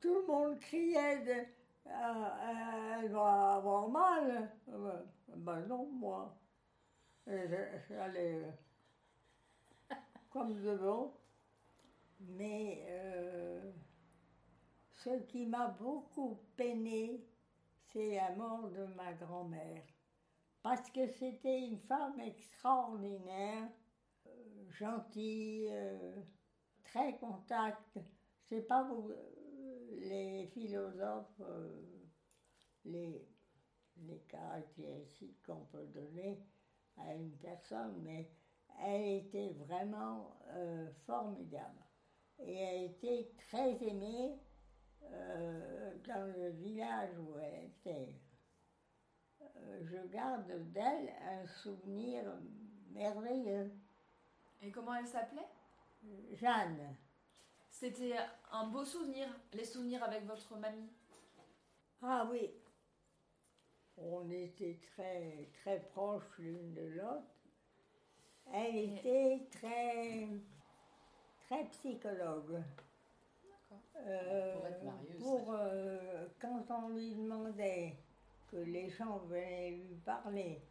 Tout 0.00 0.14
le 0.14 0.26
monde 0.26 0.58
criait 0.58 1.20
de, 1.20 1.46
euh, 1.86 3.00
elle 3.00 3.10
va 3.12 3.54
avoir 3.56 3.88
mal. 3.88 4.50
Euh, 4.68 5.02
ben 5.36 5.60
non, 5.66 5.86
moi. 5.86 6.36
J'allais 7.26 8.42
euh, 8.42 8.50
comme 10.30 10.60
devant. 10.60 11.14
Mais 12.20 12.84
euh, 12.88 13.07
ce 15.16 15.22
qui 15.24 15.46
m'a 15.46 15.68
beaucoup 15.68 16.38
peiné, 16.56 17.24
c'est 17.92 18.16
la 18.16 18.34
mort 18.34 18.68
de 18.70 18.84
ma 18.94 19.12
grand-mère. 19.14 19.82
Parce 20.62 20.90
que 20.90 21.06
c'était 21.06 21.60
une 21.60 21.78
femme 21.78 22.20
extraordinaire, 22.20 23.70
euh, 24.26 24.70
gentille, 24.70 25.68
euh, 25.70 26.16
très 26.84 27.16
contact. 27.18 27.98
Sais 28.42 28.62
pas 28.62 28.86
euh, 28.90 29.98
les 30.00 30.46
philosophes, 30.48 31.40
euh, 31.40 31.82
les, 32.84 33.26
les 33.98 34.20
caractéristiques 34.28 35.42
qu'on 35.46 35.64
peut 35.66 35.86
donner 35.86 36.42
à 36.96 37.14
une 37.14 37.36
personne, 37.38 38.02
mais 38.02 38.30
elle 38.84 39.24
était 39.24 39.54
vraiment 39.66 40.36
euh, 40.48 40.90
formidable. 41.06 41.82
Et 42.40 42.56
elle 42.56 42.84
était 42.90 43.32
très 43.48 43.82
aimée 43.84 44.38
euh, 45.04 45.94
dans 46.06 46.32
le 46.36 46.50
village 46.50 47.10
où 47.18 47.38
elle 47.38 47.64
était. 47.64 48.14
Euh, 49.40 49.80
je 49.84 50.08
garde 50.08 50.72
d'elle 50.72 51.12
un 51.22 51.46
souvenir 51.46 52.24
merveilleux. 52.90 53.70
Et 54.62 54.70
comment 54.70 54.94
elle 54.94 55.06
s'appelait? 55.06 55.48
Jeanne. 56.32 56.96
C'était 57.70 58.16
un 58.50 58.66
beau 58.68 58.84
souvenir, 58.84 59.28
les 59.52 59.64
souvenirs 59.64 60.02
avec 60.02 60.24
votre 60.24 60.56
mamie. 60.56 60.90
Ah 62.02 62.26
oui, 62.30 62.50
on 63.96 64.28
était 64.30 64.78
très, 64.80 65.48
très 65.60 65.80
proches 65.80 66.38
l'une 66.38 66.72
de 66.74 66.86
l'autre. 66.96 67.34
Elle 68.52 68.76
était 68.76 69.46
très, 69.50 70.28
très 71.46 71.64
psychologue. 71.70 72.62
Euh, 73.96 74.56
Pour 74.56 74.66
être 74.66 74.82
marieuse. 74.84 75.18
pour, 75.22 75.52
euh, 75.52 76.26
quand 76.40 76.64
on 76.70 76.88
lui 76.90 77.14
demandait 77.14 77.96
que 78.50 78.56
les 78.56 78.88
gens 78.88 79.18
venaient 79.18 79.70
lui 79.72 79.96
parler 79.96 80.62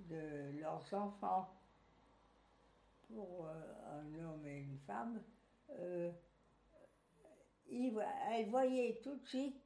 de 0.00 0.58
leurs 0.60 0.92
enfants, 0.94 1.48
pour 3.08 3.46
euh, 3.46 4.00
un 4.00 4.24
homme 4.24 4.46
et 4.46 4.60
une 4.60 4.78
femme, 4.86 5.22
euh, 5.70 6.10
il 7.68 7.96
elle 8.30 8.48
voyait 8.48 9.00
tout 9.04 9.14
de 9.16 9.26
suite 9.26 9.62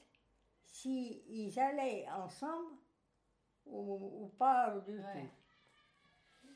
si 0.65 1.23
ils 1.29 1.59
allaient 1.59 2.07
ensemble 2.11 2.75
ou, 3.67 4.25
ou 4.25 4.27
pas 4.37 4.79
du 4.81 4.99
Ouais. 4.99 5.03
tout. 6.43 6.49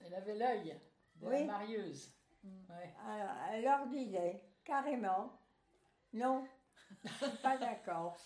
Elle 0.00 0.14
avait 0.14 0.36
l'œil 0.36 0.80
de 1.16 1.26
Oui. 1.26 1.40
la 1.40 1.46
marieuse. 1.46 2.14
Ouais. 2.44 2.94
Alors, 3.04 3.34
elle 3.50 3.64
leur 3.64 3.86
disait 3.88 4.40
carrément 4.68 5.32
non, 6.12 6.46
je 7.04 7.08
suis 7.26 7.36
pas 7.42 7.56
d'accord. 7.58 8.16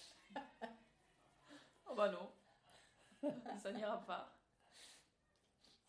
Oh 1.87 1.95
bah 1.95 2.11
non, 2.11 2.31
ça 3.63 3.73
n'ira 3.73 3.99
pas. 4.07 4.39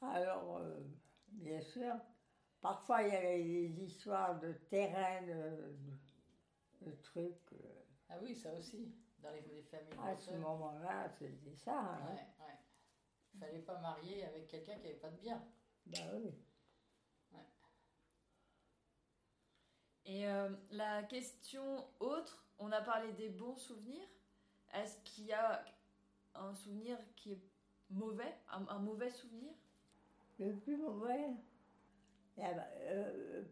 Alors, 0.01 0.57
euh, 0.57 0.79
bien 1.27 1.61
sûr, 1.61 1.93
parfois 2.61 3.03
il 3.03 3.13
y 3.13 3.17
avait 3.17 3.43
des 3.43 3.83
histoires 3.83 4.39
de 4.39 4.53
terrain, 4.69 5.21
de, 5.21 5.75
de 6.81 6.91
trucs. 7.03 7.53
euh, 7.53 7.83
Ah 8.09 8.15
oui, 8.21 8.35
ça 8.35 8.51
aussi, 8.53 8.93
dans 9.19 9.31
les, 9.31 9.41
les 9.41 9.63
familles. 9.63 9.97
À 10.03 10.15
ce 10.15 10.31
moment-là, 10.31 11.09
c'était 11.09 11.55
ça. 11.55 11.79
hein. 11.79 12.15
Ouais, 12.15 12.45
ouais. 12.45 12.57
Fallait 13.39 13.61
pas 13.61 13.79
marier 13.79 14.23
avec 14.25 14.47
quelqu'un 14.47 14.75
qui 14.79 14.87
avait 14.87 14.95
pas 14.95 15.09
de 15.09 15.17
bien. 15.17 15.41
Bah 15.85 15.99
oui. 16.15 16.33
Et 20.05 20.27
euh, 20.27 20.49
la 20.71 21.03
question 21.03 21.85
autre, 21.99 22.45
on 22.59 22.71
a 22.71 22.81
parlé 22.81 23.11
des 23.13 23.29
bons 23.29 23.55
souvenirs. 23.55 24.07
Est-ce 24.73 24.97
qu'il 25.03 25.25
y 25.25 25.33
a 25.33 25.63
un 26.35 26.53
souvenir 26.53 26.97
qui 27.15 27.33
est 27.33 27.41
mauvais, 27.89 28.35
un, 28.49 28.79
mauvais 28.79 29.09
souvenir? 29.09 29.53
Le 30.39 30.55
plus 30.55 30.77
mauvais, 30.77 31.29
il 32.35 32.43
y 32.43 32.45
a 32.45 32.67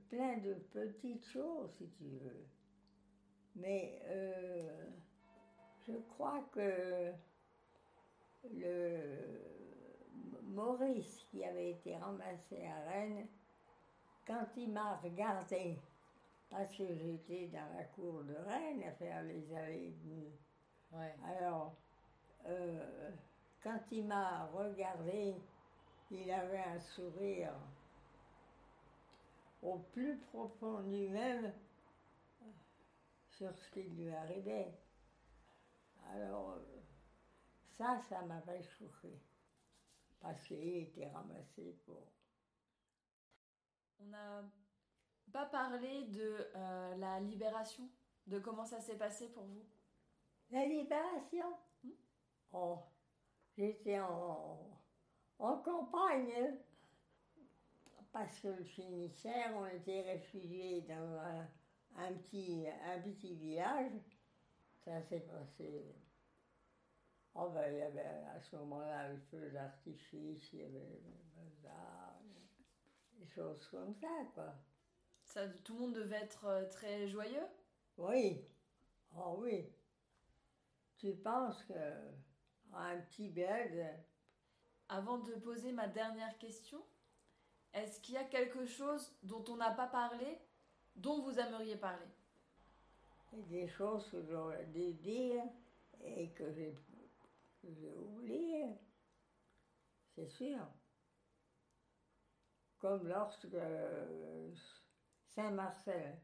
plein 0.10 0.38
de 0.38 0.56
petites 0.72 1.26
choses, 1.26 1.72
si 1.78 1.88
tu 1.90 2.06
veux. 2.06 2.46
Mais 3.56 4.02
euh, 4.06 4.90
je 5.88 5.94
crois 5.94 6.44
que 6.52 7.12
le 8.44 9.52
Maurice, 10.44 11.24
qui 11.30 11.46
avait 11.46 11.72
été 11.72 11.96
ramassé 11.96 12.66
à 12.66 12.90
Rennes, 12.90 13.28
quand 14.26 14.48
il 14.58 14.72
m'a 14.72 14.98
regardé, 14.98 15.78
parce 16.52 16.76
que 16.76 16.94
j'étais 16.96 17.48
dans 17.48 17.74
la 17.78 17.86
cour 17.86 18.24
de 18.26 18.36
Rennes 18.36 18.84
à 18.84 18.92
faire 18.92 19.24
les 19.24 19.54
allées 19.56 19.88
et 19.88 19.92
venues, 20.04 20.38
Ouais. 20.92 21.16
alors, 21.24 21.78
euh, 22.46 23.12
quand 23.64 23.80
il 23.92 24.06
m'a 24.06 24.46
regardé, 24.48 25.36
il 26.12 26.30
avait 26.30 26.60
un 26.60 26.80
sourire 26.80 27.54
au 29.62 29.80
plus 29.94 30.18
profond 30.18 30.82
lui-même 30.82 31.54
euh, 32.42 32.46
sur 33.30 33.58
ce 33.58 33.70
qui 33.70 33.84
lui 33.84 34.12
arrivait. 34.12 34.74
Alors, 36.10 36.56
euh, 36.56 36.82
ça, 37.78 38.02
ça 38.10 38.22
m'avait 38.24 38.64
choqué. 38.64 39.18
Parce 40.20 40.46
qu'il 40.46 40.78
était 40.78 41.08
ramassé 41.08 41.74
pour. 41.86 42.06
On 44.02 44.06
n'a 44.08 44.44
pas 45.32 45.46
parlé 45.46 46.06
de 46.06 46.48
euh, 46.56 46.96
la 46.98 47.20
libération, 47.20 47.89
de 48.28 48.39
comment 48.39 48.65
ça 48.65 48.80
s'est 48.80 48.98
passé 48.98 49.30
pour 49.30 49.44
vous? 49.44 49.65
La 50.50 50.65
libération? 50.65 51.58
Hmm? 51.84 51.91
Oh, 52.54 52.80
j'étais 53.58 54.00
en, 54.00 54.60
en 55.39 55.58
campagne. 55.58 56.58
Parce 58.12 58.39
que 58.41 58.50
le 58.50 58.63
Finistère, 58.63 59.56
on 59.56 59.65
était 59.67 60.02
réfugiés 60.02 60.82
dans 60.82 61.17
un, 61.17 61.48
un 61.96 62.13
petit, 62.13 62.67
un 62.86 63.00
petit 63.00 63.36
village. 63.36 63.94
Ça 64.84 65.02
s'est 65.02 65.22
passé. 65.22 65.96
Oh 67.34 67.50
ben, 67.50 67.72
il 67.72 67.78
y 67.78 67.82
avait 67.82 68.26
à 68.36 68.41
ce 68.41 68.58
moment-là 68.58 69.08
le 69.13 69.17
feu 69.17 69.52
d'artifice, 69.52 70.52
il 70.52 70.60
y 70.60 70.63
avait 70.65 71.02
le 71.02 71.13
bazar, 71.34 72.20
des 73.13 73.26
choses 73.28 73.65
comme 73.67 73.96
ça, 73.96 74.26
quoi. 74.34 74.54
Ça, 75.32 75.48
tout 75.63 75.76
le 75.76 75.80
monde 75.80 75.94
devait 75.94 76.17
être 76.17 76.44
euh, 76.44 76.67
très 76.67 77.08
joyeux. 77.08 77.48
Oui, 77.98 78.46
oh 79.15 79.38
oui. 79.39 79.65
Tu 80.98 81.13
penses 81.13 81.63
que 81.63 81.74
un 82.74 82.98
petit 83.00 83.30
bled, 83.30 83.98
Avant 84.89 85.20
de 85.20 85.34
poser 85.36 85.72
ma 85.72 85.88
dernière 85.88 86.38
question, 86.38 86.84
est-ce 87.74 88.02
qu'il 88.02 88.15
y 88.15 88.17
a 88.17 88.26
quelque 88.26 88.65
chose 88.65 89.15
dont 89.24 89.46
on 89.48 89.56
n'a 89.56 89.72
pas 89.72 89.88
parlé, 89.88 90.38
dont 90.98 91.22
vous 91.22 91.39
aimeriez 91.39 91.78
parler? 91.78 92.12
Des 93.32 93.70
choses 93.70 94.10
que 94.10 94.22
j'aurais 94.24 94.65
dû 94.65 94.91
dire 94.96 95.46
et 96.02 96.30
que 96.32 96.52
j'ai 96.52 96.76
que 97.62 97.72
j'ai 97.72 97.96
oubliées, 97.96 98.76
c'est 100.13 100.28
sûr. 100.28 100.67
Comme 102.80 103.08
lorsque 103.08 103.46
euh, 103.54 104.52
Saint-Marcel 105.36 106.17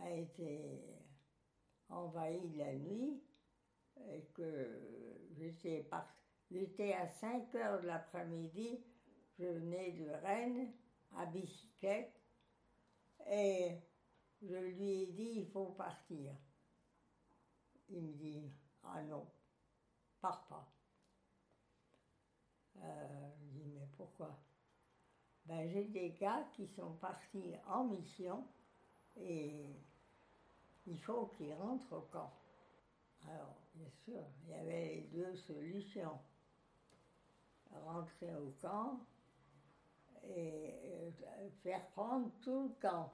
a 0.00 0.10
été 0.12 0.80
envahi 1.88 2.54
la 2.56 2.72
nuit 2.72 3.20
et 4.12 4.22
que 4.34 5.26
j'étais 5.32 5.82
par- 5.82 6.14
à 6.94 7.08
5 7.08 7.54
heures 7.56 7.80
de 7.80 7.86
l'après-midi, 7.86 8.80
je 9.38 9.44
venais 9.44 9.92
de 9.92 10.08
Rennes 10.08 10.72
à 11.16 11.26
bicyclette 11.26 12.20
et 13.26 13.72
je 14.42 14.54
lui 14.54 15.02
ai 15.02 15.06
dit 15.06 15.32
il 15.40 15.46
faut 15.46 15.70
partir. 15.72 16.32
Il 17.88 18.02
me 18.02 18.12
dit 18.14 18.52
ah 18.84 19.02
non, 19.02 19.26
pars 20.20 20.46
pas. 20.46 20.72
Euh, 22.76 23.30
je 23.40 23.46
dis 23.50 23.66
mais 23.66 23.88
pourquoi? 23.96 24.47
Ben 25.48 25.66
j'ai 25.70 25.84
des 25.84 26.10
gars 26.10 26.46
qui 26.52 26.66
sont 26.66 26.92
partis 27.00 27.54
en 27.66 27.84
mission 27.84 28.46
et 29.16 29.64
il 30.86 31.00
faut 31.00 31.32
qu'ils 31.38 31.54
rentrent 31.54 31.96
au 31.96 32.02
camp. 32.02 32.30
Alors 33.26 33.56
bien 33.74 33.88
sûr, 34.04 34.22
il 34.44 34.50
y 34.50 34.54
avait 34.54 34.94
les 34.94 35.00
deux 35.10 35.34
solutions. 35.36 36.18
rentrer 37.70 38.34
au 38.34 38.50
camp 38.60 39.00
et 40.24 40.74
euh, 40.84 41.50
faire 41.62 41.86
prendre 41.92 42.30
tout 42.42 42.64
le 42.64 42.74
camp. 42.80 43.10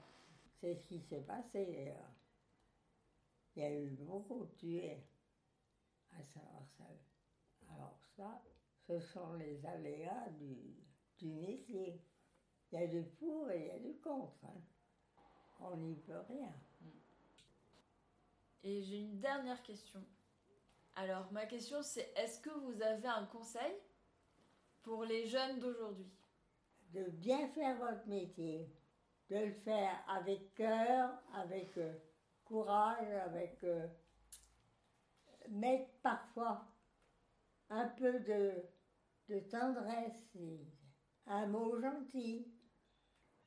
C'est 0.61 0.75
ce 0.75 0.83
qui 0.87 1.01
s'est 1.03 1.23
passé. 1.23 1.95
Il 3.55 3.63
y 3.63 3.65
a 3.65 3.81
eu 3.81 3.91
beaucoup 3.91 4.45
de 4.45 4.51
tués 4.57 4.99
à 6.19 6.23
Saint-Marcel. 6.23 6.99
Alors 7.73 7.97
ça, 8.17 8.43
ce 8.89 8.99
sont 8.99 9.35
les 9.35 9.65
aléas 9.65 10.31
du, 10.31 10.75
du 11.19 11.29
métier. 11.29 12.01
Il 12.73 12.81
y 12.81 12.83
a 12.83 12.87
du 12.87 13.03
pour 13.03 13.51
et 13.51 13.61
il 13.61 13.67
y 13.67 13.71
a 13.71 13.79
du 13.79 13.99
contre. 14.01 14.45
hein. 14.45 14.61
On 15.61 15.77
n'y 15.77 15.95
peut 15.97 16.21
rien. 16.29 16.53
Et 18.65 18.83
j'ai 18.83 18.99
une 18.99 19.21
dernière 19.21 19.63
question. 19.63 20.05
Alors, 20.97 21.31
ma 21.33 21.47
question 21.47 21.83
c'est 21.83 22.13
est-ce 22.17 22.41
que 22.41 22.51
vous 22.51 22.83
avez 22.83 23.09
un 23.09 23.27
conseil 23.27 23.75
pour 24.83 25.05
les 25.05 25.27
jeunes 25.27 25.59
d'aujourd'hui? 25.61 26.11
De 26.93 27.05
bien 27.11 27.49
faire 27.49 27.77
votre 27.79 28.07
métier, 28.07 28.73
de 29.29 29.37
le 29.37 29.53
faire 29.53 30.03
avec 30.09 30.55
cœur, 30.55 31.11
avec 31.35 31.77
euh, 31.77 31.93
courage, 32.45 33.11
avec 33.27 33.63
euh, 33.65 33.87
mettre 35.49 35.91
parfois 36.03 36.65
un 37.71 37.89
peu 37.89 38.21
de, 38.21 38.53
de 39.29 39.41
tendresse, 39.41 40.37
et 40.37 40.61
un 41.27 41.47
mot 41.47 41.81
gentil. 41.81 42.47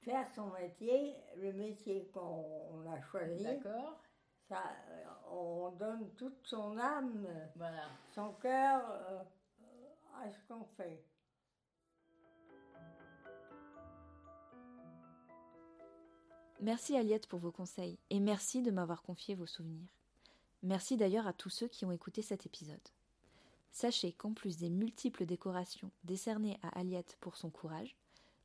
Faire 0.08 0.30
son 0.34 0.48
métier, 0.52 1.16
le 1.36 1.52
métier 1.52 2.10
qu'on 2.14 2.90
a 2.90 3.02
choisi, 3.12 3.44
D'accord 3.44 4.00
ça, 4.48 4.64
euh, 4.90 5.04
on 5.30 5.72
donne 5.72 6.10
toute 6.16 6.38
son 6.48 6.78
âme, 6.78 7.28
Voilà. 7.58 7.90
son 8.16 8.32
cœur 8.36 8.90
euh, 8.90 9.22
à 10.24 10.32
ce 10.32 10.40
qu'on 10.48 10.64
fait. 10.78 11.04
Merci 16.62 16.96
Aliette 16.96 17.28
pour 17.28 17.40
vos 17.40 17.52
conseils 17.52 18.00
et 18.10 18.22
merci 18.22 18.62
de 18.62 18.72
m'avoir 18.72 19.02
confié 19.04 19.36
vos 19.36 19.46
souvenirs. 19.46 19.90
Merci 20.64 20.96
d'ailleurs 20.96 21.28
à 21.28 21.34
tous 21.34 21.50
ceux 21.50 21.68
qui 21.68 21.86
ont 21.86 21.92
écouté 21.92 22.22
cet 22.22 22.46
épisode. 22.46 22.80
Sachez 23.72 24.14
qu'en 24.14 24.32
plus 24.34 24.58
des 24.58 24.70
multiples 24.70 25.26
décorations 25.26 25.92
décernées 26.06 26.58
à 26.64 26.80
Aliette 26.80 27.18
pour 27.20 27.36
son 27.36 27.50
courage, 27.50 27.98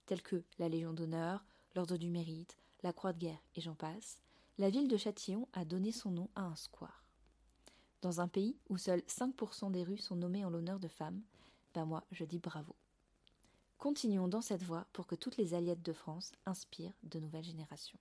telles 0.07 0.23
que 0.23 0.43
la 0.59 0.69
Légion 0.69 0.93
d'honneur, 0.93 1.45
l'Ordre 1.75 1.97
du 1.97 2.11
mérite, 2.11 2.57
la 2.83 2.93
Croix 2.93 3.13
de 3.13 3.19
guerre 3.19 3.43
et 3.55 3.61
j'en 3.61 3.75
passe, 3.75 4.19
la 4.59 4.71
ville 4.71 4.89
de 4.89 4.97
Châtillon 4.97 5.49
a 5.53 5.65
donné 5.65 5.93
son 5.93 6.11
nom 6.11 6.29
à 6.35 6.43
un 6.43 6.57
square. 6.57 7.05
Dans 8.03 8.21
un 8.21 8.29
pays 8.29 8.57
où 8.69 8.77
seuls 8.77 9.03
5% 9.09 9.71
des 9.71 9.85
rues 9.85 9.99
sont 9.99 10.17
nommées 10.17 10.45
en 10.45 10.51
l'honneur 10.51 10.81
de 10.81 10.89
femmes, 10.89 11.23
ben 11.75 11.85
moi 11.85 12.05
je 12.11 12.25
dis 12.25 12.39
bravo. 12.39 12.75
Continuons 13.79 14.29
dans 14.29 14.43
cette 14.43 14.63
voie 14.63 14.87
pour 14.93 15.07
que 15.07 15.15
toutes 15.15 15.37
les 15.37 15.55
Aliettes 15.55 15.83
de 15.83 15.93
France 15.93 16.33
inspirent 16.47 16.97
de 17.03 17.19
nouvelles 17.19 17.45
générations. 17.45 17.99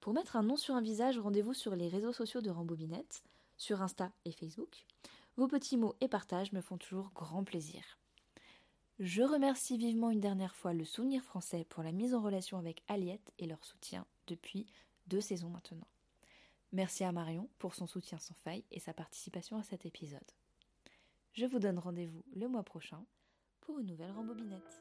Pour 0.00 0.12
mettre 0.12 0.36
un 0.36 0.42
nom 0.42 0.56
sur 0.56 0.74
un 0.74 0.80
visage, 0.80 1.18
rendez-vous 1.18 1.54
sur 1.54 1.76
les 1.76 1.88
réseaux 1.88 2.12
sociaux 2.12 2.40
de 2.40 2.50
Rambobinette, 2.50 3.22
sur 3.56 3.82
Insta 3.82 4.10
et 4.24 4.32
Facebook. 4.32 4.84
Vos 5.36 5.46
petits 5.46 5.76
mots 5.76 5.94
et 6.00 6.08
partages 6.08 6.52
me 6.52 6.60
font 6.60 6.76
toujours 6.76 7.10
grand 7.14 7.44
plaisir. 7.44 7.82
Je 9.04 9.24
remercie 9.24 9.76
vivement 9.76 10.10
une 10.10 10.20
dernière 10.20 10.54
fois 10.54 10.72
le 10.72 10.84
Souvenir 10.84 11.24
français 11.24 11.66
pour 11.68 11.82
la 11.82 11.90
mise 11.90 12.14
en 12.14 12.22
relation 12.22 12.56
avec 12.56 12.84
Aliette 12.86 13.32
et 13.40 13.48
leur 13.48 13.64
soutien 13.64 14.06
depuis 14.28 14.64
deux 15.08 15.20
saisons 15.20 15.48
maintenant. 15.48 15.88
Merci 16.70 17.02
à 17.02 17.10
Marion 17.10 17.50
pour 17.58 17.74
son 17.74 17.88
soutien 17.88 18.18
sans 18.18 18.34
faille 18.34 18.62
et 18.70 18.78
sa 18.78 18.94
participation 18.94 19.56
à 19.56 19.64
cet 19.64 19.86
épisode. 19.86 20.20
Je 21.32 21.46
vous 21.46 21.58
donne 21.58 21.80
rendez-vous 21.80 22.22
le 22.36 22.46
mois 22.46 22.62
prochain 22.62 23.04
pour 23.62 23.80
une 23.80 23.88
nouvelle 23.88 24.12
rembobinette. 24.12 24.80